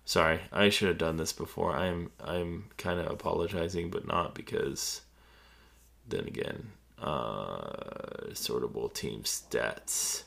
Sorry, 0.04 0.40
I 0.52 0.68
should 0.68 0.88
have 0.88 0.98
done 0.98 1.16
this 1.16 1.32
before. 1.32 1.74
I'm 1.74 2.12
I'm 2.22 2.66
kind 2.78 3.00
of 3.00 3.10
apologizing, 3.10 3.90
but 3.90 4.06
not 4.06 4.34
because. 4.34 5.02
Then 6.08 6.28
again, 6.28 6.68
uh, 7.02 8.30
sortable 8.30 8.92
team 8.94 9.22
stats. 9.22 10.22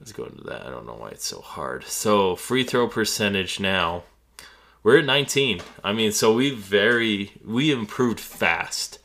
Let's 0.00 0.12
go 0.12 0.24
into 0.24 0.42
that. 0.44 0.66
I 0.66 0.70
don't 0.70 0.86
know 0.86 0.94
why 0.94 1.10
it's 1.10 1.26
so 1.26 1.40
hard. 1.40 1.84
So 1.84 2.36
free 2.36 2.64
throw 2.64 2.88
percentage 2.88 3.60
now. 3.60 4.02
We're 4.82 4.98
at 4.98 5.04
19. 5.04 5.60
I 5.82 5.92
mean, 5.92 6.12
so 6.12 6.32
we 6.34 6.50
very 6.50 7.32
we 7.44 7.70
improved 7.70 8.20
fast. 8.20 8.98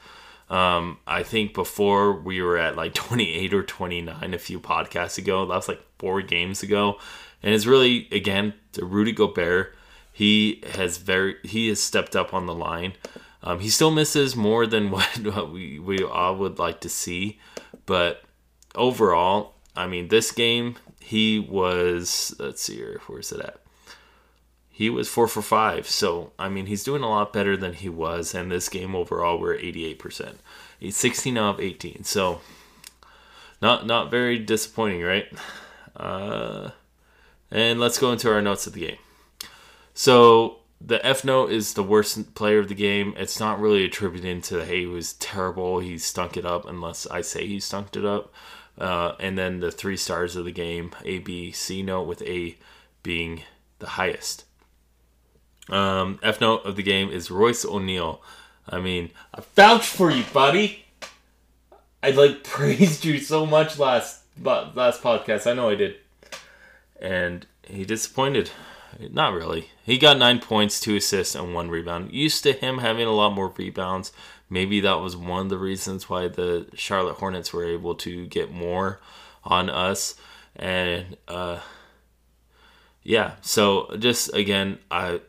Um, 0.49 0.99
I 1.07 1.23
think 1.23 1.53
before 1.53 2.13
we 2.13 2.41
were 2.41 2.57
at 2.57 2.75
like 2.75 2.93
28 2.95 3.53
or 3.53 3.63
29 3.63 4.33
a 4.33 4.37
few 4.37 4.59
podcasts 4.59 5.17
ago. 5.17 5.45
That 5.45 5.55
was 5.55 5.67
like 5.67 5.81
four 5.97 6.21
games 6.21 6.63
ago, 6.63 6.99
and 7.41 7.53
it's 7.53 7.65
really 7.65 8.07
again 8.11 8.53
to 8.73 8.85
Rudy 8.85 9.11
Gobert. 9.11 9.75
He 10.11 10.61
has 10.73 10.97
very 10.97 11.35
he 11.43 11.69
has 11.69 11.81
stepped 11.81 12.15
up 12.15 12.33
on 12.33 12.45
the 12.45 12.55
line. 12.55 12.93
Um, 13.41 13.59
he 13.59 13.69
still 13.69 13.91
misses 13.91 14.35
more 14.35 14.65
than 14.65 14.91
what, 14.91 15.17
what 15.19 15.51
we 15.51 15.79
we 15.79 16.03
all 16.03 16.35
would 16.37 16.59
like 16.59 16.81
to 16.81 16.89
see, 16.89 17.39
but 17.85 18.23
overall, 18.75 19.55
I 19.75 19.87
mean, 19.87 20.09
this 20.09 20.31
game 20.31 20.75
he 20.99 21.39
was. 21.39 22.35
Let's 22.39 22.61
see 22.61 22.75
here. 22.75 23.01
Where's 23.07 23.31
it 23.31 23.39
at? 23.39 23.62
He 24.75 24.89
was 24.89 25.07
four 25.07 25.27
for 25.27 25.43
five. 25.43 25.87
So 25.87 26.33
I 26.39 26.49
mean, 26.49 26.65
he's 26.65 26.83
doing 26.83 27.03
a 27.03 27.09
lot 27.09 27.31
better 27.31 27.55
than 27.55 27.73
he 27.73 27.89
was. 27.89 28.33
And 28.33 28.51
this 28.51 28.69
game 28.69 28.95
overall, 28.95 29.39
we're 29.39 29.53
eighty 29.55 29.85
eight 29.85 29.99
percent. 29.99 30.39
He's 30.79 30.97
sixteen 30.97 31.37
out 31.37 31.55
of 31.55 31.61
eighteen. 31.61 32.03
So 32.03 32.41
not 33.61 33.85
not 33.85 34.09
very 34.09 34.39
disappointing, 34.39 35.03
right? 35.03 35.27
Uh, 35.95 36.71
and 37.51 37.79
let's 37.79 37.99
go 37.99 38.11
into 38.11 38.31
our 38.31 38.41
notes 38.41 38.65
of 38.65 38.73
the 38.73 38.87
game. 38.87 38.97
So 39.93 40.57
the 40.81 41.05
F 41.05 41.23
note 41.23 41.51
is 41.51 41.75
the 41.75 41.83
worst 41.83 42.33
player 42.33 42.59
of 42.59 42.67
the 42.67 42.75
game. 42.75 43.13
It's 43.15 43.39
not 43.39 43.59
really 43.59 43.85
attributed 43.85 44.43
to 44.45 44.65
hey, 44.65 44.81
he 44.81 44.85
was 44.87 45.13
terrible, 45.13 45.79
he 45.79 45.99
stunk 45.99 46.35
it 46.35 46.45
up, 46.45 46.67
unless 46.67 47.05
I 47.07 47.21
say 47.21 47.45
he 47.45 47.59
stunk 47.59 47.95
it 47.95 48.05
up. 48.05 48.33
Uh, 48.75 49.13
and 49.19 49.37
then 49.37 49.59
the 49.59 49.71
three 49.71 49.97
stars 49.97 50.35
of 50.35 50.45
the 50.45 50.51
game, 50.51 50.91
A, 51.05 51.19
B, 51.19 51.51
C 51.51 51.83
note, 51.83 52.07
with 52.07 52.23
A 52.23 52.57
being 53.03 53.43
the 53.77 53.89
highest. 53.89 54.45
Um, 55.69 56.19
F 56.21 56.41
note 56.41 56.65
of 56.65 56.75
the 56.75 56.83
game 56.83 57.09
is 57.09 57.31
Royce 57.31 57.65
O'Neale. 57.65 58.21
I 58.67 58.79
mean, 58.79 59.11
I 59.33 59.41
vouched 59.55 59.89
for 59.89 60.11
you, 60.11 60.23
buddy. 60.33 60.85
I 62.01 62.11
like 62.11 62.43
praised 62.43 63.05
you 63.05 63.19
so 63.19 63.45
much 63.45 63.79
last 63.79 64.21
but 64.37 64.75
last 64.75 65.01
podcast. 65.01 65.49
I 65.49 65.53
know 65.53 65.69
I 65.69 65.75
did, 65.75 65.95
and 66.99 67.45
he 67.63 67.85
disappointed. 67.85 68.51
Not 68.99 69.33
really. 69.33 69.69
He 69.83 69.97
got 69.97 70.17
nine 70.17 70.39
points, 70.39 70.79
two 70.79 70.97
assists, 70.97 71.33
and 71.33 71.53
one 71.53 71.69
rebound. 71.69 72.11
Used 72.11 72.43
to 72.43 72.53
him 72.53 72.77
having 72.77 73.07
a 73.07 73.11
lot 73.11 73.33
more 73.33 73.49
rebounds. 73.49 74.11
Maybe 74.49 74.79
that 74.81 74.99
was 74.99 75.17
one 75.17 75.45
of 75.45 75.49
the 75.49 75.57
reasons 75.57 76.09
why 76.09 76.27
the 76.27 76.67
Charlotte 76.75 77.15
Hornets 77.15 77.51
were 77.51 77.65
able 77.65 77.95
to 77.95 78.27
get 78.27 78.51
more 78.51 78.99
on 79.43 79.69
us. 79.69 80.15
And 80.55 81.17
uh, 81.27 81.59
yeah, 83.01 83.33
so 83.41 83.95
just 83.97 84.33
again, 84.35 84.77
I 84.91 85.21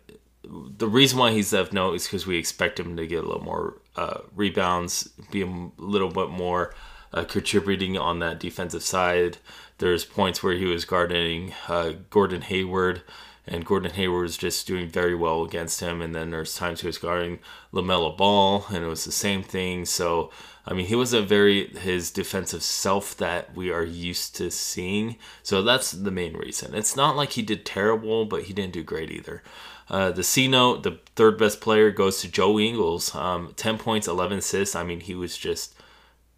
the 0.77 0.89
reason 0.89 1.19
why 1.19 1.33
he's 1.33 1.53
left 1.53 1.73
note 1.73 1.95
is 1.95 2.05
because 2.05 2.27
we 2.27 2.37
expect 2.37 2.79
him 2.79 2.97
to 2.97 3.07
get 3.07 3.25
a 3.25 3.27
little 3.27 3.45
more 3.45 3.81
uh, 3.97 4.21
rebounds, 4.35 5.09
be 5.31 5.43
a 5.43 5.71
little 5.79 6.11
bit 6.11 6.31
more 6.31 6.75
uh, 7.13 7.25
contributing 7.25 7.97
on 7.97 8.19
that 8.19 8.41
defensive 8.41 8.83
side. 8.83 9.39
There's 9.79 10.05
points 10.05 10.43
where 10.43 10.55
he 10.55 10.67
was 10.67 10.85
guarding 10.85 11.53
uh, 11.69 11.93
Gordon 12.11 12.43
Hayward 12.43 13.03
and 13.47 13.65
Gordon 13.65 13.93
Hayward 13.93 14.23
was 14.23 14.37
just 14.37 14.67
doing 14.67 14.89
very 14.89 15.15
well 15.15 15.43
against 15.43 15.81
him. 15.81 16.01
And 16.01 16.15
then 16.15 16.31
there's 16.31 16.55
times 16.55 16.81
he 16.81 16.87
was 16.87 16.99
guarding 16.99 17.41
LaMelo 17.73 18.17
Ball, 18.17 18.65
and 18.71 18.83
it 18.83 18.89
was 18.89 19.05
the 19.05 19.13
same 19.13 19.43
thing. 19.43 19.85
So, 19.85 20.31
I 20.67 20.73
mean, 20.73 20.87
he 20.87 20.97
wasn't 20.97 21.29
very 21.29 21.69
his 21.69 22.11
defensive 22.11 22.63
self 22.63 23.17
that 23.19 23.55
we 23.55 23.71
are 23.71 23.85
used 23.85 24.35
to 24.37 24.51
seeing. 24.51 25.17
So 25.43 25.63
that's 25.63 25.91
the 25.91 26.11
main 26.11 26.35
reason. 26.37 26.75
It's 26.75 26.97
not 26.97 27.17
like 27.17 27.33
he 27.33 27.43
did 27.43 27.67
terrible, 27.67 28.25
but 28.25 28.45
he 28.45 28.55
didn't 28.55 28.73
do 28.73 28.83
great 28.83 29.11
either. 29.11 29.43
Uh, 29.89 30.11
the 30.11 30.23
C 30.23 30.49
note, 30.49 30.83
the 30.83 30.99
third 31.15 31.39
best 31.39 31.61
player, 31.61 31.91
goes 31.91 32.21
to 32.21 32.29
Joe 32.29 32.59
Ingles. 32.59 33.15
Um, 33.15 33.53
10 33.57 33.79
points, 33.79 34.09
11 34.09 34.39
assists. 34.39 34.75
I 34.75 34.83
mean, 34.83 35.01
he 35.01 35.15
was 35.15 35.37
just 35.37 35.75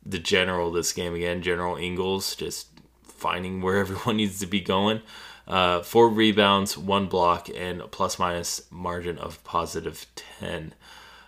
the 0.04 0.18
general 0.18 0.70
this 0.72 0.92
game 0.92 1.14
again. 1.14 1.42
General 1.42 1.76
Ingles, 1.76 2.34
just 2.36 2.68
finding 3.04 3.62
where 3.62 3.76
everyone 3.80 4.16
needs 4.16 4.40
to 4.40 4.46
be 4.46 4.60
going. 4.60 5.00
Uh, 5.46 5.80
four 5.80 6.08
rebounds, 6.08 6.76
one 6.76 7.06
block, 7.06 7.48
and 7.54 7.80
a 7.80 7.86
plus 7.86 8.18
minus 8.18 8.62
margin 8.70 9.16
of 9.18 9.42
positive 9.44 10.06
10. 10.40 10.74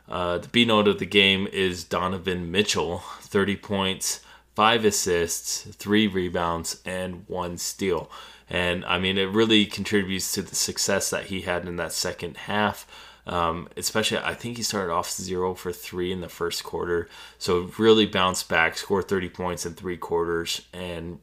Uh, 0.08 0.38
the 0.38 0.48
B 0.48 0.64
note 0.64 0.88
of 0.88 0.98
the 0.98 1.06
game 1.06 1.46
is 1.52 1.84
Donovan 1.84 2.50
Mitchell, 2.50 2.98
30 3.20 3.56
points, 3.56 4.20
five 4.56 4.84
assists, 4.84 5.62
three 5.74 6.08
rebounds, 6.08 6.82
and 6.84 7.24
one 7.28 7.58
steal. 7.58 8.10
And 8.50 8.84
I 8.84 8.98
mean, 8.98 9.18
it 9.18 9.30
really 9.30 9.66
contributes 9.66 10.32
to 10.32 10.42
the 10.42 10.54
success 10.54 11.10
that 11.10 11.26
he 11.26 11.42
had 11.42 11.66
in 11.66 11.76
that 11.76 11.92
second 11.92 12.36
half. 12.36 12.86
Um, 13.26 13.68
especially, 13.76 14.18
I 14.18 14.32
think 14.32 14.56
he 14.56 14.62
started 14.62 14.90
off 14.90 15.10
zero 15.10 15.54
for 15.54 15.70
three 15.70 16.12
in 16.12 16.22
the 16.22 16.30
first 16.30 16.64
quarter. 16.64 17.08
So 17.36 17.70
really 17.78 18.06
bounced 18.06 18.48
back, 18.48 18.78
scored 18.78 19.06
30 19.06 19.28
points 19.28 19.66
in 19.66 19.74
three 19.74 19.98
quarters, 19.98 20.62
and 20.72 21.18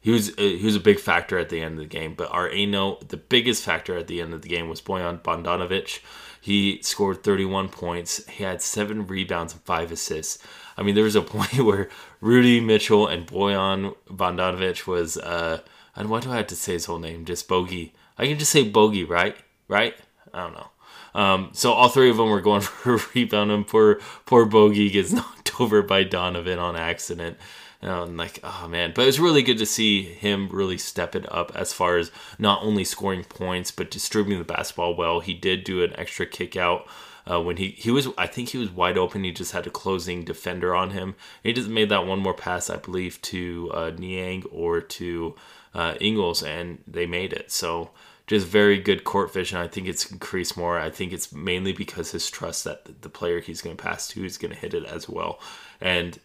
he 0.00 0.10
was 0.10 0.30
uh, 0.30 0.42
he 0.42 0.64
was 0.64 0.74
a 0.74 0.80
big 0.80 0.98
factor 0.98 1.38
at 1.38 1.50
the 1.50 1.60
end 1.60 1.74
of 1.74 1.78
the 1.78 1.86
game. 1.86 2.14
But 2.14 2.32
our 2.32 2.52
note, 2.66 3.08
the 3.08 3.16
biggest 3.16 3.62
factor 3.62 3.96
at 3.96 4.08
the 4.08 4.20
end 4.20 4.34
of 4.34 4.42
the 4.42 4.48
game 4.48 4.68
was 4.68 4.82
Bojan 4.82 5.22
Bogdanovic. 5.22 6.00
He 6.40 6.82
scored 6.82 7.22
31 7.22 7.68
points. 7.68 8.26
He 8.26 8.42
had 8.42 8.60
seven 8.60 9.06
rebounds 9.06 9.52
and 9.52 9.62
five 9.62 9.92
assists. 9.92 10.44
I 10.76 10.82
mean, 10.82 10.96
there 10.96 11.04
was 11.04 11.16
a 11.16 11.22
point 11.36 11.56
where 11.58 11.88
Rudy 12.20 12.58
Mitchell 12.60 13.06
and 13.06 13.26
Bojan 13.28 13.94
Bogdanovic 14.10 14.88
was. 14.88 15.16
Uh, 15.16 15.60
and 15.96 16.08
why 16.08 16.20
do 16.20 16.30
I 16.30 16.36
have 16.36 16.46
to 16.48 16.56
say 16.56 16.72
his 16.72 16.86
whole 16.86 16.98
name? 16.98 17.24
Just 17.24 17.48
Bogey. 17.48 17.92
I 18.18 18.26
can 18.26 18.38
just 18.38 18.52
say 18.52 18.68
Bogey, 18.68 19.04
right? 19.04 19.36
Right? 19.68 19.94
I 20.32 20.40
don't 20.40 20.54
know. 20.54 20.68
Um, 21.14 21.50
so 21.52 21.72
all 21.72 21.88
three 21.88 22.10
of 22.10 22.16
them 22.16 22.30
were 22.30 22.40
going 22.40 22.60
for 22.62 22.96
a 22.96 23.00
rebound, 23.14 23.50
and 23.50 23.66
poor 23.66 24.00
poor 24.26 24.44
Bogey 24.44 24.90
gets 24.90 25.12
knocked 25.12 25.60
over 25.60 25.82
by 25.82 26.04
Donovan 26.04 26.58
on 26.58 26.76
accident. 26.76 27.38
And 27.80 28.16
like, 28.16 28.40
oh 28.42 28.66
man, 28.66 28.92
but 28.94 29.02
it 29.02 29.06
was 29.06 29.20
really 29.20 29.42
good 29.42 29.58
to 29.58 29.66
see 29.66 30.02
him 30.02 30.48
really 30.50 30.78
step 30.78 31.14
it 31.14 31.30
up 31.30 31.52
as 31.54 31.74
far 31.74 31.98
as 31.98 32.10
not 32.38 32.62
only 32.62 32.82
scoring 32.82 33.24
points 33.24 33.70
but 33.70 33.90
distributing 33.90 34.38
the 34.38 34.44
basketball 34.44 34.96
well. 34.96 35.20
He 35.20 35.34
did 35.34 35.64
do 35.64 35.84
an 35.84 35.94
extra 35.96 36.24
kick 36.24 36.56
out 36.56 36.86
uh, 37.30 37.40
when 37.40 37.56
he 37.56 37.70
he 37.70 37.90
was 37.90 38.08
I 38.18 38.26
think 38.26 38.50
he 38.50 38.58
was 38.58 38.70
wide 38.70 38.98
open. 38.98 39.24
He 39.24 39.32
just 39.32 39.52
had 39.52 39.66
a 39.66 39.70
closing 39.70 40.24
defender 40.24 40.74
on 40.74 40.90
him. 40.90 41.14
He 41.42 41.52
just 41.52 41.68
made 41.68 41.88
that 41.88 42.06
one 42.06 42.20
more 42.20 42.34
pass, 42.34 42.70
I 42.70 42.76
believe, 42.76 43.20
to 43.22 43.70
uh, 43.72 43.90
Niang 43.96 44.44
or 44.50 44.80
to 44.80 45.34
uh, 45.74 45.94
Ingles, 46.00 46.42
and 46.42 46.78
they 46.86 47.06
made 47.06 47.32
it. 47.32 47.50
So 47.50 47.90
just 48.26 48.46
very 48.46 48.78
good 48.78 49.04
court 49.04 49.32
vision. 49.32 49.58
I 49.58 49.68
think 49.68 49.86
it's 49.86 50.10
increased 50.10 50.56
more. 50.56 50.78
I 50.78 50.90
think 50.90 51.12
it's 51.12 51.32
mainly 51.32 51.72
because 51.72 52.12
his 52.12 52.30
trust 52.30 52.64
that 52.64 53.02
the 53.02 53.08
player 53.08 53.40
he's 53.40 53.60
going 53.60 53.76
to 53.76 53.82
pass 53.82 54.08
to 54.08 54.24
is 54.24 54.38
going 54.38 54.52
to 54.52 54.58
hit 54.58 54.74
it 54.74 54.84
as 54.84 55.08
well. 55.08 55.40
And 55.80 56.18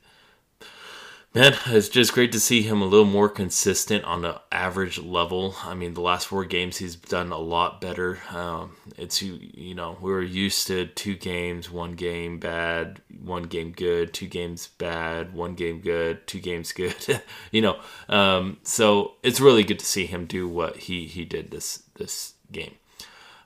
Man, 1.32 1.56
it's 1.68 1.90
just 1.90 2.14
great 2.14 2.32
to 2.32 2.40
see 2.40 2.64
him 2.64 2.82
a 2.82 2.86
little 2.86 3.06
more 3.06 3.30
consistent 3.30 4.04
on 4.04 4.24
the 4.24 4.42
average 4.52 4.98
level. 4.98 5.56
I 5.64 5.76
mean, 5.76 5.94
the 5.94 6.02
last 6.02 6.26
four 6.26 6.44
games 6.44 6.78
he's 6.78 6.96
done 6.96 7.32
a 7.32 7.38
lot 7.38 7.80
better. 7.80 8.18
Um, 8.32 8.76
it's 8.98 9.22
you, 9.22 9.76
know, 9.76 9.96
we 10.02 10.12
were 10.12 10.24
used 10.24 10.66
to 10.68 10.88
two 10.88 11.16
games, 11.16 11.70
one 11.70 11.92
game 11.92 12.40
bad, 12.40 13.04
one 13.22 13.44
game 13.44 13.74
good, 13.74 14.12
two 14.12 14.26
games 14.26 14.70
bad, 14.80 15.32
one 15.32 15.54
game 15.54 15.82
good, 15.82 16.26
two 16.26 16.40
games 16.40 16.72
good. 16.72 16.96
you 17.52 17.62
know, 17.62 17.80
um, 18.08 18.58
so 18.64 19.14
it's 19.22 19.40
really 19.40 19.64
good 19.64 19.78
to 19.78 19.86
see 19.86 20.08
him 20.08 20.26
do 20.26 20.48
what 20.48 20.78
he 20.78 21.06
he 21.06 21.26
did 21.26 21.52
this 21.52 21.84
this 21.94 22.34
game. 22.52 22.74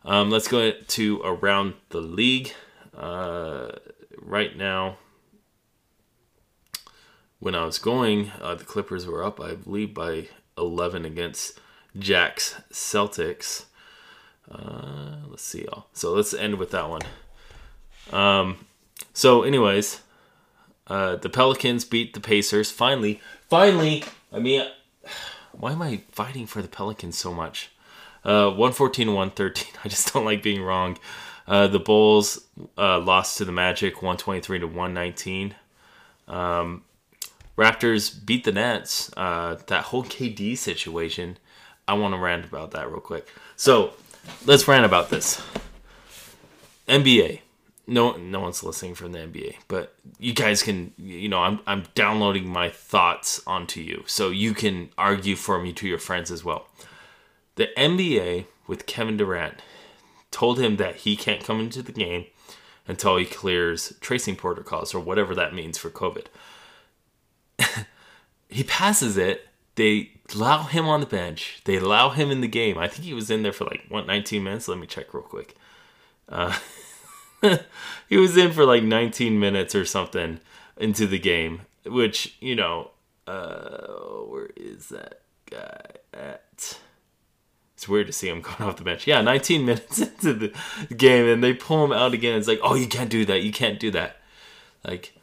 Um, 0.06 0.30
let's 0.30 0.48
go 0.48 0.72
to 0.72 1.22
around 1.22 1.74
the 1.89 2.00
league. 2.00 2.54
Uh, 2.96 3.72
right 4.22 4.56
now, 4.56 5.00
when 7.43 7.56
I 7.56 7.65
was 7.65 7.77
going, 7.77 8.32
uh, 8.41 8.56
the 8.56 8.63
Clippers 8.63 9.06
were 9.06 9.21
up, 9.21 9.41
I 9.41 9.56
believe, 9.56 9.93
by 9.93 10.29
11 10.58 11.03
against 11.03 11.60
Jack's 11.99 12.56
Celtics. 12.71 13.65
Uh, 14.49 15.17
let's 15.27 15.43
see, 15.43 15.65
y'all. 15.65 15.88
So 15.91 16.13
let's 16.13 16.34
end 16.34 16.56
with 16.56 16.71
that 16.71 16.89
one. 16.89 17.01
Um, 18.13 18.65
so, 19.12 19.43
anyways, 19.43 19.99
uh, 20.88 21.17
the 21.17 21.27
Pelicans 21.27 21.84
beat 21.84 22.13
the 22.13 22.21
Pacers. 22.21 22.71
Finally, 22.71 23.19
finally. 23.49 24.06
I 24.32 24.39
mean, 24.39 24.65
why 25.51 25.73
am 25.73 25.82
I 25.82 26.03
fighting 26.13 26.47
for 26.47 26.62
the 26.62 26.69
Pelicans 26.69 27.17
so 27.17 27.34
much? 27.34 27.71
Uh, 28.23 28.51
114 28.51 29.13
113. 29.13 29.73
I 29.84 29.89
just 29.89 30.13
don't 30.13 30.23
like 30.23 30.43
being 30.43 30.62
wrong. 30.62 30.97
Uh, 31.45 31.67
the 31.67 31.79
Bulls 31.79 32.39
uh, 32.77 32.99
lost 32.99 33.38
to 33.39 33.43
the 33.43 33.51
Magic 33.51 33.95
123 33.95 34.60
to 34.60 34.65
119. 34.65 35.56
Um, 36.29 36.84
Raptors 37.57 38.25
beat 38.25 38.43
the 38.43 38.51
Nets. 38.51 39.11
Uh, 39.15 39.57
that 39.67 39.85
whole 39.85 40.03
KD 40.03 40.57
situation, 40.57 41.37
I 41.87 41.93
want 41.93 42.13
to 42.13 42.19
rant 42.19 42.45
about 42.45 42.71
that 42.71 42.89
real 42.89 42.99
quick. 42.99 43.27
So 43.55 43.93
let's 44.45 44.67
rant 44.67 44.85
about 44.85 45.09
this. 45.09 45.41
NBA. 46.87 47.41
No, 47.85 48.15
no 48.15 48.39
one's 48.39 48.63
listening 48.63 48.95
from 48.95 49.11
the 49.11 49.19
NBA, 49.19 49.55
but 49.67 49.93
you 50.17 50.33
guys 50.33 50.63
can, 50.63 50.93
you 50.97 51.27
know, 51.27 51.39
I'm, 51.39 51.59
I'm 51.67 51.83
downloading 51.95 52.47
my 52.47 52.69
thoughts 52.69 53.41
onto 53.45 53.81
you, 53.81 54.05
so 54.07 54.29
you 54.29 54.53
can 54.53 54.89
argue 54.97 55.35
for 55.35 55.61
me 55.61 55.73
to 55.73 55.87
your 55.87 55.97
friends 55.97 56.31
as 56.31 56.45
well. 56.45 56.67
The 57.55 57.67
NBA 57.77 58.45
with 58.67 58.85
Kevin 58.85 59.17
Durant 59.17 59.55
told 60.31 60.59
him 60.59 60.77
that 60.77 60.97
he 60.97 61.17
can't 61.17 61.43
come 61.43 61.59
into 61.59 61.81
the 61.81 61.91
game 61.91 62.25
until 62.87 63.17
he 63.17 63.25
clears 63.25 63.93
tracing 63.99 64.37
protocols 64.37 64.95
or 64.95 64.99
whatever 65.01 65.35
that 65.35 65.53
means 65.53 65.77
for 65.77 65.89
COVID. 65.89 66.27
he 68.49 68.63
passes 68.63 69.17
it. 69.17 69.47
They 69.76 70.12
allow 70.34 70.63
him 70.63 70.88
on 70.88 70.99
the 70.99 71.06
bench. 71.06 71.62
They 71.65 71.78
allow 71.78 72.10
him 72.10 72.32
in 72.32 72.41
the 72.41 72.47
game. 72.47 72.78
I 72.78 72.88
think 72.88 73.04
he 73.04 73.13
was 73.13 73.30
in 73.30 73.43
there 73.43 73.54
for 73.54 73.65
like 73.65 73.84
what 73.89 74.08
19 74.08 74.43
minutes. 74.43 74.67
Let 74.67 74.78
me 74.78 74.88
check 74.88 75.13
real 75.13 75.23
quick. 75.23 75.56
Uh, 76.30 76.58
he 78.10 78.17
was 78.17 78.38
in 78.38 78.52
for 78.52 78.65
like 78.65 78.84
19 78.84 79.39
minutes 79.39 79.76
or 79.76 79.86
something 79.86 80.39
into 80.78 81.08
the 81.08 81.19
game, 81.19 81.62
which 81.86 82.38
you 82.39 82.56
know, 82.56 82.91
uh, 83.28 83.88
where 84.28 84.49
is 84.56 84.89
that 84.89 85.21
guy 85.49 85.82
at? 86.13 86.80
It's 87.76 87.89
weird 87.89 88.08
to 88.08 88.13
see 88.13 88.30
him 88.30 88.41
going 88.41 88.62
off 88.62 88.78
the 88.78 88.84
bench. 88.84 89.08
Yeah, 89.08 89.21
19 89.21 89.65
minutes 89.65 89.99
into 89.99 90.34
the 90.34 90.54
game, 90.95 91.28
and 91.28 91.43
they 91.43 91.54
pull 91.54 91.84
him 91.84 91.91
out 91.91 92.13
again. 92.13 92.38
It's 92.38 92.47
like, 92.47 92.62
oh, 92.63 92.76
you 92.76 92.88
can't 92.88 93.10
do 93.10 93.26
that. 93.26 93.43
You 93.43 93.52
can't 93.52 93.80
do 93.80 93.91
that. 93.91 94.17
Like, 94.86 95.13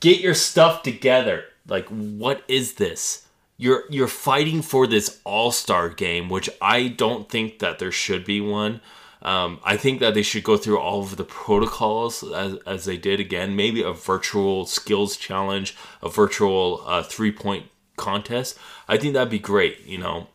get 0.00 0.20
your 0.20 0.34
stuff 0.34 0.82
together. 0.82 1.44
Like, 1.66 1.86
what 1.88 2.42
is 2.48 2.74
this? 2.74 3.26
You're 3.56 3.84
you're 3.88 4.08
fighting 4.08 4.62
for 4.62 4.86
this 4.86 5.20
All 5.24 5.52
Star 5.52 5.88
game, 5.88 6.28
which 6.28 6.50
I 6.60 6.88
don't 6.88 7.28
think 7.28 7.60
that 7.60 7.78
there 7.78 7.92
should 7.92 8.24
be 8.24 8.40
one. 8.40 8.80
Um, 9.22 9.58
I 9.64 9.78
think 9.78 10.00
that 10.00 10.12
they 10.12 10.22
should 10.22 10.44
go 10.44 10.58
through 10.58 10.78
all 10.78 11.00
of 11.00 11.16
the 11.16 11.24
protocols 11.24 12.22
as, 12.22 12.58
as 12.66 12.84
they 12.84 12.98
did 12.98 13.20
again. 13.20 13.56
Maybe 13.56 13.82
a 13.82 13.92
virtual 13.92 14.66
skills 14.66 15.16
challenge, 15.16 15.74
a 16.02 16.10
virtual 16.10 16.82
uh, 16.86 17.02
three 17.02 17.32
point 17.32 17.66
contest. 17.96 18.58
I 18.86 18.98
think 18.98 19.14
that'd 19.14 19.30
be 19.30 19.38
great. 19.38 19.86
You 19.86 19.98
know, 19.98 20.28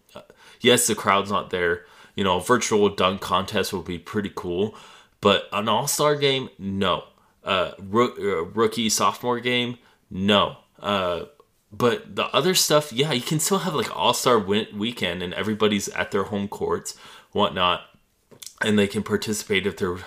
yes, 0.60 0.88
the 0.88 0.96
crowd's 0.96 1.30
not 1.30 1.52
there. 1.52 1.86
You 2.16 2.24
know, 2.24 2.38
a 2.38 2.42
virtual 2.42 2.90
dunk 2.90 3.22
contest 3.22 3.72
would 3.74 3.86
be 3.86 4.00
pretty 4.00 4.32
cool, 4.34 4.76
but 5.22 5.48
an 5.54 5.70
all 5.70 5.88
star 5.88 6.16
game, 6.16 6.50
no. 6.58 7.04
Uh, 7.44 7.72
ro- 7.78 8.16
uh, 8.18 8.44
rookie 8.46 8.90
sophomore 8.90 9.40
game, 9.40 9.78
no. 10.10 10.58
Uh, 10.82 11.26
but 11.72 12.16
the 12.16 12.26
other 12.28 12.56
stuff, 12.56 12.92
yeah, 12.92 13.12
you 13.12 13.22
can 13.22 13.40
still 13.40 13.60
have 13.60 13.76
like 13.76 13.96
all 13.96 14.14
star 14.14 14.40
weekend 14.40 15.22
and 15.22 15.34
everybody's 15.34 15.88
at 15.90 16.12
their 16.12 16.24
home 16.24 16.48
courts, 16.48 16.98
whatnot, 17.32 17.82
and 18.62 18.78
they 18.78 18.88
can 18.88 19.04
participate 19.04 19.68
if 19.68 19.78
they're. 19.78 19.98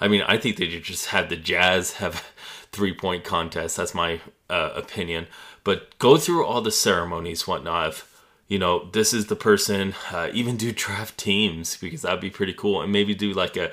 I 0.00 0.06
mean, 0.06 0.22
I 0.22 0.38
think 0.38 0.56
they 0.56 0.66
just 0.66 1.06
have 1.06 1.28
the 1.28 1.36
Jazz 1.36 1.94
have 1.94 2.24
three 2.72 2.94
point 2.94 3.24
contest. 3.24 3.76
That's 3.76 3.94
my 3.94 4.20
uh, 4.48 4.70
opinion. 4.76 5.26
But 5.64 5.98
go 5.98 6.16
through 6.16 6.46
all 6.46 6.60
the 6.60 6.70
ceremonies, 6.70 7.46
whatnot. 7.46 7.88
If, 7.88 8.22
you 8.46 8.58
know, 8.58 8.88
this 8.92 9.12
is 9.12 9.26
the 9.26 9.36
person, 9.36 9.94
uh, 10.10 10.30
even 10.32 10.56
do 10.56 10.72
draft 10.72 11.18
teams 11.18 11.76
because 11.76 12.02
that'd 12.02 12.20
be 12.20 12.30
pretty 12.30 12.54
cool. 12.54 12.80
And 12.80 12.92
maybe 12.92 13.14
do 13.14 13.34
like 13.34 13.56
a 13.56 13.70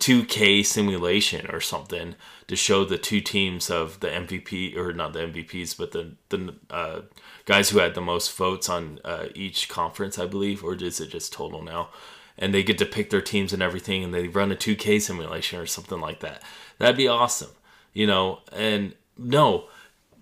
2K 0.00 0.64
simulation 0.64 1.46
or 1.50 1.60
something 1.60 2.14
to 2.48 2.56
show 2.56 2.84
the 2.84 2.98
two 2.98 3.20
teams 3.20 3.70
of 3.70 4.00
the 4.00 4.08
MVP, 4.08 4.76
or 4.76 4.92
not 4.92 5.12
the 5.12 5.20
MVPs, 5.20 5.76
but 5.76 5.92
the, 5.92 6.12
the 6.30 6.54
uh, 6.70 7.02
guys 7.44 7.68
who 7.68 7.78
had 7.78 7.94
the 7.94 8.00
most 8.00 8.34
votes 8.34 8.68
on 8.68 8.98
uh, 9.04 9.26
each 9.34 9.68
conference, 9.68 10.18
I 10.18 10.26
believe. 10.26 10.64
Or 10.64 10.74
is 10.74 11.00
it 11.00 11.10
just 11.10 11.32
total 11.32 11.62
now? 11.62 11.90
And 12.38 12.54
they 12.54 12.62
get 12.62 12.78
to 12.78 12.86
pick 12.86 13.10
their 13.10 13.20
teams 13.20 13.52
and 13.52 13.62
everything, 13.62 14.02
and 14.02 14.14
they 14.14 14.26
run 14.26 14.50
a 14.50 14.56
2K 14.56 15.00
simulation 15.02 15.60
or 15.60 15.66
something 15.66 16.00
like 16.00 16.20
that. 16.20 16.42
That'd 16.78 16.96
be 16.96 17.06
awesome, 17.06 17.50
you 17.92 18.06
know. 18.06 18.40
And 18.50 18.94
no, 19.18 19.66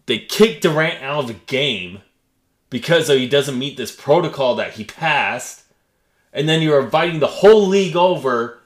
they 0.06 0.18
kick 0.18 0.60
Durant 0.60 1.02
out 1.02 1.20
of 1.20 1.28
the 1.28 1.34
game 1.34 2.02
because 2.68 3.08
he 3.08 3.28
doesn't 3.28 3.58
meet 3.58 3.76
this 3.76 3.94
protocol 3.94 4.56
that 4.56 4.72
he 4.72 4.84
passed, 4.84 5.62
and 6.32 6.48
then 6.48 6.62
you're 6.62 6.82
inviting 6.82 7.20
the 7.20 7.26
whole 7.28 7.66
league 7.66 7.96
over 7.96 8.57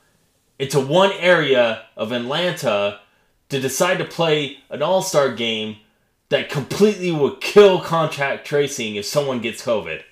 into 0.63 0.79
one 0.79 1.11
area 1.15 1.83
of 1.97 2.13
Atlanta 2.13 3.01
to 3.49 3.61
decide 3.61 3.99
to 3.99 4.05
play 4.05 4.59
an 4.71 4.81
all 4.81 5.03
star 5.03 5.35
game 5.35 5.79
that 6.29 6.49
completely 6.49 7.11
would 7.11 7.41
kill 7.41 7.81
contact 7.81 8.47
tracing 8.47 8.95
if 8.95 9.05
someone 9.05 9.41
gets 9.41 9.65
COVID. 9.65 10.03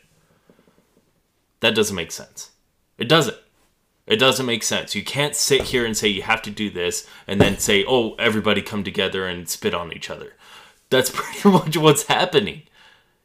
That 1.61 1.77
doesn't 1.77 1.95
make 1.95 2.11
sense. 2.11 2.51
It 2.99 3.09
doesn't. 3.09 3.37
It 4.09 4.17
doesn't 4.17 4.45
make 4.45 4.65
sense. 4.65 4.97
You 4.97 5.05
can't 5.05 5.37
sit 5.37 5.63
here 5.63 5.87
and 5.87 5.97
say 5.97 6.09
you 6.09 6.23
have 6.23 6.43
to 6.43 6.51
do 6.51 6.69
this 6.69 7.07
and 7.29 7.41
then 7.41 7.59
say, 7.59 7.85
oh, 7.87 8.15
everybody 8.15 8.61
come 8.61 8.83
together 8.83 9.29
and 9.29 9.49
spit 9.49 9.73
on 9.73 9.93
each 9.93 10.11
other. 10.11 10.33
That's 10.91 11.11
pretty 11.15 11.49
much 11.49 11.77
what's 11.77 12.09
happening. 12.09 12.63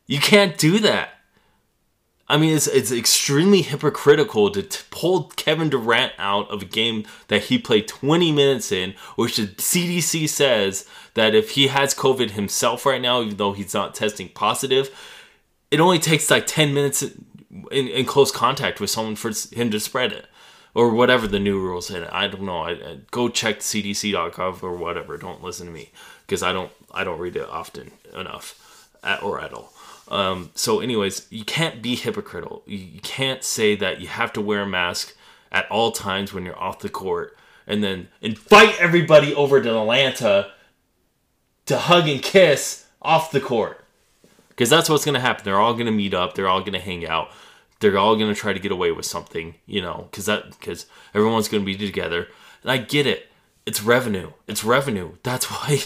You 0.05 0.19
can't 0.19 0.59
do 0.59 0.77
that. 0.77 1.14
I 2.27 2.37
mean, 2.37 2.55
it's, 2.55 2.65
it's 2.67 2.91
extremely 2.91 3.61
hypocritical 3.61 4.49
to 4.49 4.63
t- 4.63 4.83
pull 4.89 5.25
Kevin 5.35 5.69
Durant 5.69 6.13
out 6.17 6.49
of 6.49 6.63
a 6.63 6.65
game 6.65 7.05
that 7.27 7.43
he 7.43 7.59
played 7.59 7.87
20 7.87 8.31
minutes 8.31 8.71
in, 8.71 8.95
which 9.15 9.37
the 9.37 9.47
CDC 9.47 10.27
says 10.27 10.87
that 11.13 11.35
if 11.35 11.51
he 11.51 11.67
has 11.67 11.93
COVID 11.93 12.31
himself 12.31 12.85
right 12.85 13.01
now, 13.01 13.21
even 13.21 13.37
though 13.37 13.53
he's 13.53 13.75
not 13.75 13.93
testing 13.93 14.29
positive, 14.29 14.89
it 15.69 15.79
only 15.79 15.99
takes 15.99 16.31
like 16.31 16.47
10 16.47 16.73
minutes 16.73 17.03
in, 17.71 17.87
in 17.87 18.05
close 18.05 18.31
contact 18.31 18.79
with 18.79 18.89
someone 18.89 19.15
for 19.15 19.31
him 19.53 19.69
to 19.69 19.79
spread 19.79 20.11
it. 20.11 20.25
Or 20.73 20.89
whatever 20.89 21.25
the 21.25 21.39
new 21.39 21.57
rules 21.57 21.89
in 21.89 22.03
I 22.03 22.27
don't 22.27 22.41
know. 22.41 22.63
I, 22.63 22.71
I 22.71 22.97
go 23.09 23.29
check 23.29 23.59
CDC.gov 23.59 24.61
or 24.61 24.75
whatever. 24.75 25.15
Don't 25.17 25.41
listen 25.41 25.67
to 25.67 25.71
me 25.71 25.91
because 26.27 26.43
I 26.43 26.51
don't 26.51 26.69
I 26.93 27.05
don't 27.05 27.19
read 27.19 27.37
it 27.37 27.47
often 27.47 27.91
enough 28.13 28.89
at, 29.01 29.23
or 29.23 29.39
at 29.39 29.53
all. 29.53 29.71
Um, 30.07 30.51
so, 30.53 30.79
anyways, 30.79 31.27
you 31.29 31.43
can't 31.43 31.81
be 31.81 31.95
hypocritical. 31.95 32.63
You, 32.65 32.99
can't 33.01 33.43
say 33.43 33.75
that 33.75 34.01
you 34.01 34.07
have 34.07 34.33
to 34.33 34.41
wear 34.41 34.61
a 34.61 34.67
mask 34.67 35.15
at 35.51 35.69
all 35.71 35.91
times 35.91 36.33
when 36.33 36.45
you're 36.45 36.59
off 36.59 36.79
the 36.79 36.89
court 36.89 37.37
and 37.65 37.83
then 37.83 38.09
invite 38.21 38.79
everybody 38.79 39.33
over 39.33 39.61
to 39.61 39.79
Atlanta 39.79 40.51
to 41.65 41.77
hug 41.77 42.07
and 42.07 42.21
kiss 42.21 42.85
off 43.01 43.31
the 43.31 43.41
court. 43.41 43.83
Because 44.49 44.69
that's 44.69 44.89
what's 44.89 45.05
going 45.05 45.15
to 45.15 45.21
happen. 45.21 45.43
They're 45.43 45.59
all 45.59 45.73
going 45.73 45.87
to 45.87 45.91
meet 45.91 46.13
up, 46.13 46.35
they're 46.35 46.47
all 46.47 46.61
going 46.61 46.73
to 46.73 46.79
hang 46.79 47.07
out. 47.07 47.29
They're 47.81 47.97
all 47.97 48.15
going 48.15 48.33
to 48.33 48.39
try 48.39 48.53
to 48.53 48.59
get 48.59 48.71
away 48.71 48.93
with 48.93 49.05
something, 49.05 49.55
you 49.65 49.81
know, 49.81 50.07
because 50.09 50.25
that 50.27 50.51
because 50.51 50.85
everyone's 51.13 51.49
going 51.49 51.61
to 51.61 51.65
be 51.65 51.75
together. 51.75 52.27
And 52.61 52.71
I 52.71 52.77
get 52.77 53.05
it. 53.05 53.29
It's 53.65 53.83
revenue. 53.83 54.31
It's 54.47 54.63
revenue. 54.63 55.17
That's 55.23 55.45
why 55.51 55.83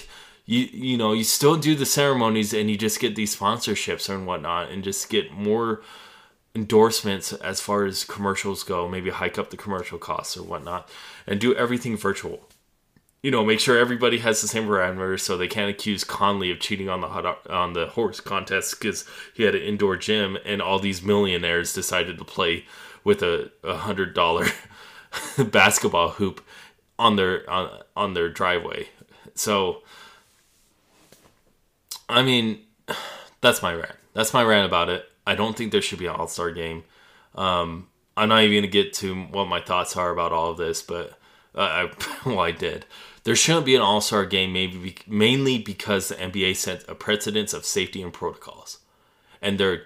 you 0.49 0.67
you 0.73 0.97
know 0.97 1.13
you 1.13 1.23
still 1.23 1.55
do 1.55 1.75
the 1.75 1.85
ceremonies 1.85 2.53
and 2.53 2.71
you 2.71 2.77
just 2.77 2.99
get 2.99 3.15
these 3.15 3.35
sponsorships 3.35 4.09
and 4.09 4.25
whatnot 4.25 4.71
and 4.71 4.83
just 4.83 5.07
get 5.07 5.31
more 5.31 5.83
endorsements 6.55 7.31
as 7.33 7.61
far 7.61 7.85
as 7.85 8.03
commercials 8.03 8.63
go 8.63 8.89
maybe 8.89 9.11
hike 9.11 9.37
up 9.37 9.51
the 9.51 9.57
commercial 9.57 9.99
costs 9.99 10.35
or 10.35 10.41
whatnot 10.41 10.89
and 11.27 11.39
do 11.39 11.53
everything 11.55 11.95
virtual. 11.95 12.49
You 13.21 13.29
know 13.29 13.45
make 13.45 13.59
sure 13.59 13.77
everybody 13.77 14.19
has 14.19 14.41
the 14.41 14.47
same 14.47 14.65
parameters 14.65 15.19
so 15.19 15.37
they 15.37 15.47
can't 15.47 15.69
accuse 15.69 16.03
conley 16.03 16.49
of 16.49 16.59
cheating 16.59 16.89
on 16.89 17.01
the 17.01 17.09
hot, 17.09 17.47
on 17.47 17.73
the 17.73 17.85
horse 17.85 18.19
contest 18.19 18.79
because 18.79 19.05
he 19.35 19.43
had 19.43 19.53
an 19.53 19.61
indoor 19.61 19.97
gym 19.97 20.35
and 20.45 20.63
all 20.63 20.79
these 20.79 21.03
millionaires 21.03 21.75
decided 21.75 22.17
to 22.17 22.25
play 22.25 22.65
with 23.03 23.21
a, 23.21 23.51
a 23.63 23.75
hundred 23.75 24.15
dollar 24.15 24.47
basketball 25.51 26.09
hoop 26.09 26.41
on 26.97 27.17
their 27.17 27.47
on, 27.47 27.81
on 27.95 28.13
their 28.15 28.29
driveway. 28.29 28.87
So 29.35 29.83
I 32.09 32.23
mean, 32.23 32.59
that's 33.41 33.61
my 33.61 33.73
rant. 33.73 33.95
That's 34.13 34.33
my 34.33 34.43
rant 34.43 34.65
about 34.65 34.89
it. 34.89 35.05
I 35.25 35.35
don't 35.35 35.55
think 35.55 35.71
there 35.71 35.81
should 35.81 35.99
be 35.99 36.07
an 36.07 36.15
All 36.15 36.27
Star 36.27 36.51
game. 36.51 36.83
Um, 37.35 37.87
I'm 38.17 38.29
not 38.29 38.43
even 38.43 38.57
gonna 38.57 38.71
get 38.71 38.93
to 38.95 39.15
what 39.15 39.47
my 39.47 39.61
thoughts 39.61 39.95
are 39.95 40.11
about 40.11 40.33
all 40.33 40.51
of 40.51 40.57
this, 40.57 40.81
but 40.81 41.11
uh, 41.55 41.87
I, 41.87 41.91
well, 42.25 42.39
I 42.39 42.51
did. 42.51 42.85
There 43.23 43.35
shouldn't 43.35 43.65
be 43.65 43.75
an 43.75 43.81
All 43.81 44.01
Star 44.01 44.25
game, 44.25 44.51
maybe 44.51 44.77
be, 44.77 44.95
mainly 45.07 45.59
because 45.59 46.09
the 46.09 46.15
NBA 46.15 46.55
set 46.55 46.83
a 46.89 46.95
precedence 46.95 47.53
of 47.53 47.63
safety 47.63 48.01
and 48.01 48.11
protocols, 48.11 48.79
and 49.41 49.59
they're 49.59 49.83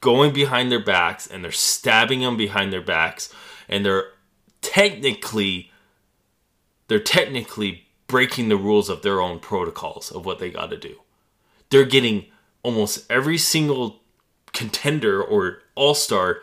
going 0.00 0.32
behind 0.32 0.70
their 0.70 0.82
backs 0.82 1.26
and 1.26 1.42
they're 1.42 1.52
stabbing 1.52 2.20
them 2.20 2.36
behind 2.36 2.72
their 2.72 2.82
backs, 2.82 3.32
and 3.68 3.84
they're 3.84 4.06
technically 4.62 5.70
they're 6.88 7.00
technically 7.00 7.82
breaking 8.06 8.48
the 8.48 8.56
rules 8.56 8.88
of 8.88 9.02
their 9.02 9.20
own 9.20 9.40
protocols 9.40 10.10
of 10.10 10.24
what 10.24 10.38
they 10.38 10.50
got 10.50 10.70
to 10.70 10.76
do 10.76 10.96
they're 11.70 11.84
getting 11.84 12.26
almost 12.62 13.10
every 13.10 13.38
single 13.38 14.00
contender 14.52 15.22
or 15.22 15.58
all 15.74 15.94
star 15.94 16.40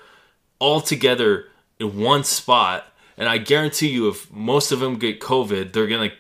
all 0.60 0.80
together 0.80 1.46
in 1.80 2.00
one 2.00 2.24
spot. 2.24 2.86
And 3.18 3.28
I 3.28 3.38
guarantee 3.38 3.90
you, 3.90 4.08
if 4.08 4.32
most 4.32 4.72
of 4.72 4.80
them 4.80 4.98
get 4.98 5.20
COVID, 5.20 5.74
they're 5.74 5.88
gonna 5.88 6.14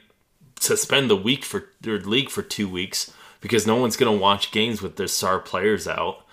suspend 0.59 1.09
the 1.09 1.15
week 1.15 1.43
for 1.43 1.69
their 1.81 1.99
league 1.99 2.29
for 2.29 2.41
two 2.41 2.67
weeks 2.67 3.11
because 3.39 3.65
no 3.65 3.75
one's 3.75 3.97
gonna 3.97 4.11
watch 4.11 4.51
games 4.51 4.81
with 4.81 4.97
their 4.97 5.07
star 5.07 5.39
players 5.39 5.87
out, 5.87 6.25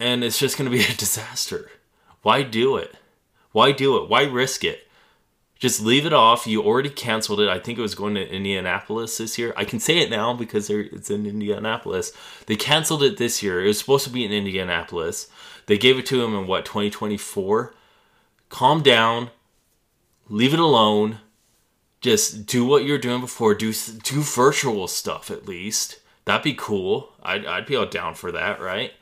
and 0.00 0.24
it's 0.24 0.38
just 0.38 0.56
gonna 0.56 0.70
be 0.70 0.84
a 0.84 0.94
disaster. 0.94 1.70
Why 2.22 2.42
do 2.42 2.76
it? 2.76 2.94
Why 3.52 3.72
do 3.72 4.02
it? 4.02 4.08
Why 4.08 4.22
risk 4.24 4.64
it? 4.64 4.83
Just 5.58 5.80
leave 5.80 6.04
it 6.04 6.12
off. 6.12 6.46
You 6.46 6.62
already 6.62 6.90
canceled 6.90 7.40
it. 7.40 7.48
I 7.48 7.58
think 7.58 7.78
it 7.78 7.82
was 7.82 7.94
going 7.94 8.14
to 8.14 8.28
Indianapolis 8.28 9.18
this 9.18 9.38
year. 9.38 9.54
I 9.56 9.64
can 9.64 9.80
say 9.80 9.98
it 9.98 10.10
now 10.10 10.34
because 10.34 10.68
it's 10.68 11.10
in 11.10 11.26
Indianapolis. 11.26 12.12
They 12.46 12.56
canceled 12.56 13.02
it 13.02 13.16
this 13.16 13.42
year. 13.42 13.62
It 13.64 13.68
was 13.68 13.78
supposed 13.78 14.04
to 14.04 14.10
be 14.10 14.24
in 14.24 14.32
Indianapolis. 14.32 15.28
They 15.66 15.78
gave 15.78 15.98
it 15.98 16.06
to 16.06 16.22
him 16.22 16.34
in 16.34 16.46
what 16.46 16.64
2024. 16.64 17.72
Calm 18.48 18.82
down. 18.82 19.30
Leave 20.28 20.54
it 20.54 20.60
alone. 20.60 21.20
Just 22.00 22.46
do 22.46 22.64
what 22.66 22.84
you're 22.84 22.98
doing 22.98 23.20
before. 23.20 23.54
Do 23.54 23.72
do 23.72 24.20
virtual 24.20 24.86
stuff 24.88 25.30
at 25.30 25.46
least. 25.48 26.00
That'd 26.26 26.44
be 26.44 26.54
cool. 26.54 27.12
I'd 27.22 27.46
I'd 27.46 27.66
be 27.66 27.76
all 27.76 27.86
down 27.86 28.14
for 28.14 28.30
that, 28.32 28.60
right? 28.60 28.92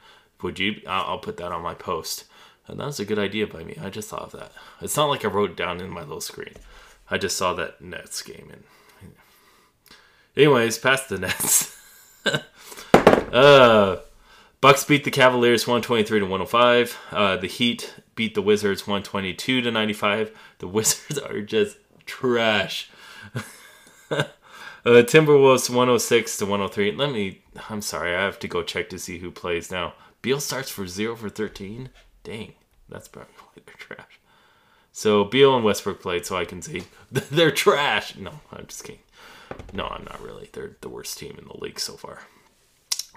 Would 0.42 0.58
you? 0.58 0.80
I'll, 0.86 1.04
I'll 1.10 1.18
put 1.18 1.36
that 1.38 1.50
on 1.50 1.62
my 1.62 1.74
post. 1.74 2.24
And 2.72 2.80
that 2.80 2.86
was 2.86 2.98
a 2.98 3.04
good 3.04 3.18
idea 3.18 3.46
by 3.46 3.62
me. 3.64 3.76
I 3.80 3.90
just 3.90 4.08
thought 4.08 4.22
of 4.22 4.32
that. 4.32 4.50
It's 4.80 4.96
not 4.96 5.10
like 5.10 5.26
I 5.26 5.28
wrote 5.28 5.56
down 5.56 5.80
in 5.80 5.90
my 5.90 6.00
little 6.00 6.22
screen. 6.22 6.54
I 7.10 7.18
just 7.18 7.36
saw 7.36 7.52
that 7.52 7.82
Nets 7.82 8.22
game 8.22 8.50
and 8.50 8.64
anyways, 10.34 10.78
past 10.78 11.10
the 11.10 11.18
Nets. 11.18 11.76
uh 13.32 13.96
Bucks 14.62 14.84
beat 14.84 15.04
the 15.04 15.10
Cavaliers 15.10 15.66
123 15.66 16.20
to 16.20 16.24
105. 16.24 16.98
Uh, 17.10 17.36
the 17.36 17.48
Heat 17.48 17.94
beat 18.14 18.34
the 18.34 18.40
Wizards 18.40 18.86
122 18.86 19.60
to 19.60 19.70
95. 19.72 20.30
The 20.60 20.68
Wizards 20.68 21.18
are 21.18 21.40
just 21.42 21.78
trash. 22.06 22.88
uh, 24.10 24.24
Timberwolves 24.86 25.68
106 25.68 26.36
to 26.38 26.44
103. 26.46 26.92
Let 26.92 27.10
me. 27.10 27.42
I'm 27.68 27.82
sorry. 27.82 28.14
I 28.14 28.22
have 28.22 28.38
to 28.38 28.48
go 28.48 28.62
check 28.62 28.88
to 28.90 29.00
see 29.00 29.18
who 29.18 29.30
plays 29.32 29.70
now. 29.70 29.94
Beal 30.22 30.38
starts 30.38 30.70
for 30.70 30.86
zero 30.86 31.16
for 31.16 31.28
13. 31.28 31.90
Dang, 32.22 32.54
that's 32.92 33.08
probably 33.08 33.32
why 33.38 33.62
they're 33.64 33.74
trash. 33.76 34.20
So 34.92 35.24
Beal 35.24 35.56
and 35.56 35.64
Westbrook 35.64 36.02
played, 36.02 36.26
so 36.26 36.36
I 36.36 36.44
can 36.44 36.62
see 36.62 36.84
they're 37.10 37.50
trash. 37.50 38.16
No, 38.16 38.40
I'm 38.52 38.66
just 38.66 38.84
kidding. 38.84 39.00
No, 39.72 39.86
I'm 39.86 40.04
not 40.04 40.22
really. 40.22 40.50
They're 40.52 40.76
the 40.80 40.88
worst 40.88 41.18
team 41.18 41.36
in 41.38 41.46
the 41.46 41.58
league 41.58 41.80
so 41.80 41.94
far. 41.94 42.22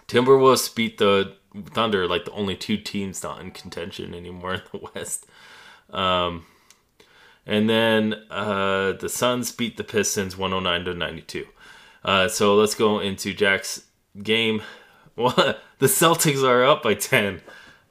Timberwolves 0.08 0.74
beat 0.74 0.98
the 0.98 1.36
Thunder, 1.74 2.08
like 2.08 2.26
the 2.26 2.32
only 2.32 2.56
two 2.56 2.78
teams 2.78 3.24
not 3.24 3.42
in 3.42 3.52
contention 3.52 4.14
anymore 4.14 4.56
in 4.56 4.62
the 4.72 4.90
West. 4.94 5.26
Um, 5.90 6.46
and 7.46 7.70
then 7.70 8.16
uh, 8.30 8.94
the 8.94 9.10
Suns 9.10 9.52
beat 9.52 9.78
the 9.78 9.84
Pistons 9.84 10.38
109 10.38 10.86
to 10.86 10.98
92. 10.98 11.46
Uh, 12.04 12.28
so 12.28 12.56
let's 12.56 12.76
go 12.76 13.00
into 13.00 13.34
Jack's 13.34 13.84
game. 14.22 14.62
The 15.78 15.88
Celtics 15.88 16.42
are 16.44 16.64
up 16.64 16.84
by 16.84 16.94
10. 16.94 17.42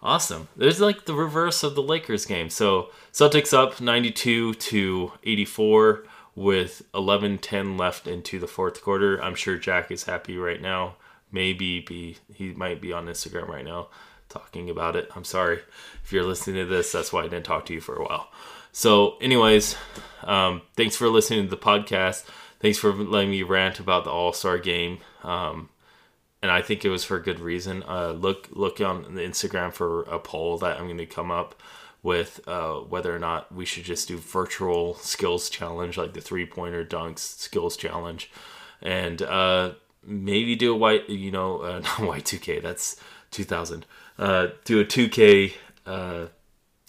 Awesome. 0.05 0.49
There's 0.55 0.83
like 0.83 1.07
the 1.07 1.15
reverse 1.15 1.63
of 1.63 1.75
the 1.75 1.83
Lakers 1.83 2.27
game. 2.27 2.51
So 2.51 2.91
Celtics 3.11 3.55
up 3.55 3.81
92 3.81 4.53
to 4.55 5.13
84 5.25 6.05
with 6.35 6.83
11-10 6.93 7.79
left 7.79 8.07
into 8.07 8.39
the 8.39 8.47
fourth 8.47 8.83
quarter. 8.83 9.23
I'm 9.23 9.35
sure 9.35 9.57
Jack 9.57 9.91
is 9.91 10.05
happy 10.05 10.37
right 10.37 10.61
now. 10.61 10.97
Maybe 11.33 11.81
be 11.81 12.19
he 12.33 12.53
might 12.53 12.83
be 12.83 12.93
on 12.93 13.07
Instagram 13.07 13.49
right 13.49 13.65
now 13.65 13.89
talking 14.29 14.69
about 14.69 14.95
it. 14.95 15.09
I'm 15.17 15.25
sorry 15.25 15.61
if 16.05 16.13
you're 16.13 16.25
listening 16.25 16.57
to 16.57 16.67
this. 16.67 16.93
That's 16.93 17.13
why 17.13 17.21
I 17.21 17.29
didn't 17.29 17.47
talk 17.47 17.65
to 17.67 17.73
you 17.73 17.81
for 17.81 17.97
a 17.97 18.05
while. 18.05 18.29
So, 18.73 19.17
anyways, 19.21 19.77
um, 20.25 20.63
thanks 20.77 20.97
for 20.97 21.09
listening 21.09 21.45
to 21.45 21.51
the 21.51 21.57
podcast. 21.57 22.27
Thanks 22.61 22.79
for 22.79 22.93
letting 22.93 23.31
me 23.31 23.43
rant 23.43 23.79
about 23.79 24.05
the 24.05 24.11
All 24.11 24.33
Star 24.33 24.59
game. 24.59 24.99
Um, 25.23 25.71
and 26.45 26.51
I 26.51 26.61
think 26.61 26.85
it 26.85 26.91
was 26.91 27.05
for 27.05 27.19
good 27.21 27.41
reason. 27.41 27.83
Uh, 27.89 28.11
look 28.11 28.51
look 28.53 28.79
on 28.79 29.05
Instagram 29.15 29.73
for 29.73 30.03
a 30.03 30.19
poll 30.19 30.59
that 30.59 30.79
I'm 30.79 30.85
going 30.85 30.99
to 30.99 31.07
come 31.07 31.31
up 31.31 31.55
with 32.03 32.47
uh, 32.47 32.75
whether 32.81 33.17
or 33.17 33.19
not 33.19 33.51
we 33.51 33.65
should 33.65 33.85
just 33.85 34.09
do 34.09 34.19
virtual 34.19 34.93
skills 34.97 35.49
challenge 35.49 35.97
like 35.97 36.13
the 36.13 36.21
three 36.21 36.45
pointer 36.45 36.85
dunks 36.85 37.21
skills 37.21 37.79
challenge, 37.79 38.31
and 38.83 39.23
uh, 39.23 39.73
maybe 40.07 40.55
do 40.55 40.75
a 40.75 40.77
white 40.77 41.09
you 41.09 41.31
know 41.31 41.61
uh, 41.61 41.79
not 41.99 42.01
white 42.01 42.27
two 42.27 42.39
K 42.39 42.61
that's 42.61 42.97
two 43.31 43.45
thousand. 43.45 43.87
Uh, 44.19 44.49
do 44.67 44.81
a 44.81 44.85
two 44.85 45.09
K 45.09 45.55
uh, 45.87 46.27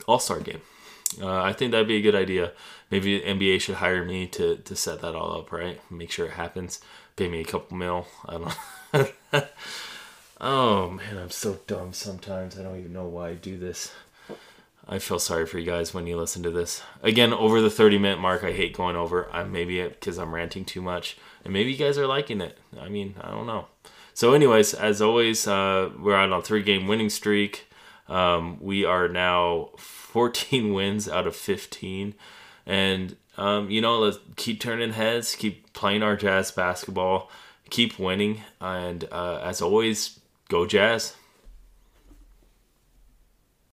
All 0.06 0.20
Star 0.20 0.42
game. 0.42 0.60
I 1.24 1.54
think 1.54 1.72
that'd 1.72 1.88
be 1.88 1.96
a 1.96 2.02
good 2.02 2.14
idea. 2.14 2.52
Maybe 2.92 3.22
NBA 3.22 3.62
should 3.62 3.76
hire 3.76 4.04
me 4.04 4.28
to 4.28 4.58
to 4.58 4.76
set 4.76 5.00
that 5.00 5.16
all 5.16 5.40
up 5.40 5.54
right. 5.54 5.80
Make 5.90 6.12
sure 6.12 6.26
it 6.26 6.34
happens. 6.34 6.82
Pay 7.16 7.30
me 7.30 7.40
a 7.40 7.46
couple 7.46 7.78
mil. 7.78 8.06
I 8.26 8.34
don't. 8.34 8.54
oh 10.42 10.90
man, 10.90 11.18
I'm 11.18 11.30
so 11.30 11.60
dumb 11.68 11.94
sometimes. 11.94 12.58
I 12.58 12.64
don't 12.64 12.80
even 12.80 12.94
know 12.94 13.08
why 13.08 13.30
I 13.30 13.34
do 13.34 13.58
this. 13.58 13.92
I 14.88 15.00
feel 15.00 15.18
sorry 15.18 15.48
for 15.48 15.58
you 15.58 15.66
guys 15.66 15.94
when 15.94 16.06
you 16.06 16.16
listen 16.16 16.44
to 16.44 16.52
this. 16.52 16.84
Again, 17.02 17.34
over 17.34 17.60
the 17.60 17.72
30 17.72 17.98
minute 17.98 18.20
mark, 18.20 18.44
I 18.44 18.52
hate 18.52 18.78
going 18.78 18.96
over. 18.96 19.28
I 19.32 19.44
maybe 19.44 19.82
because 19.82 20.18
I'm 20.18 20.34
ranting 20.34 20.64
too 20.64 20.82
much, 20.82 21.18
and 21.44 21.52
maybe 21.52 21.72
you 21.72 21.78
guys 21.78 21.98
are 21.98 22.08
liking 22.08 22.42
it. 22.42 22.58
I 22.80 22.90
mean, 22.90 23.16
I 23.20 23.32
don't 23.32 23.48
know. 23.48 23.68
So, 24.14 24.34
anyways, 24.34 24.74
as 24.74 25.02
always, 25.02 25.48
uh, 25.48 25.90
we're 26.00 26.16
on 26.16 26.32
a 26.32 26.42
three 26.42 26.64
game 26.64 26.88
winning 26.88 27.10
streak. 27.10 27.68
Um, 28.08 28.60
we 28.62 28.86
are 28.86 29.08
now 29.08 29.72
14 29.78 30.74
wins 30.76 31.10
out 31.10 31.26
of 31.26 31.36
15, 31.36 32.14
and 32.68 33.16
um, 33.38 33.70
you 33.72 33.82
know, 33.82 34.00
let's 34.00 34.20
keep 34.36 34.62
turning 34.62 34.94
heads, 34.94 35.36
keep 35.36 35.74
playing 35.74 36.04
our 36.04 36.16
jazz 36.16 36.52
basketball 36.52 37.32
keep 37.70 38.00
winning. 38.00 38.42
And 38.60 39.08
uh, 39.12 39.42
as 39.44 39.62
always, 39.62 40.20
go 40.50 40.66
Jazz. 40.66 41.16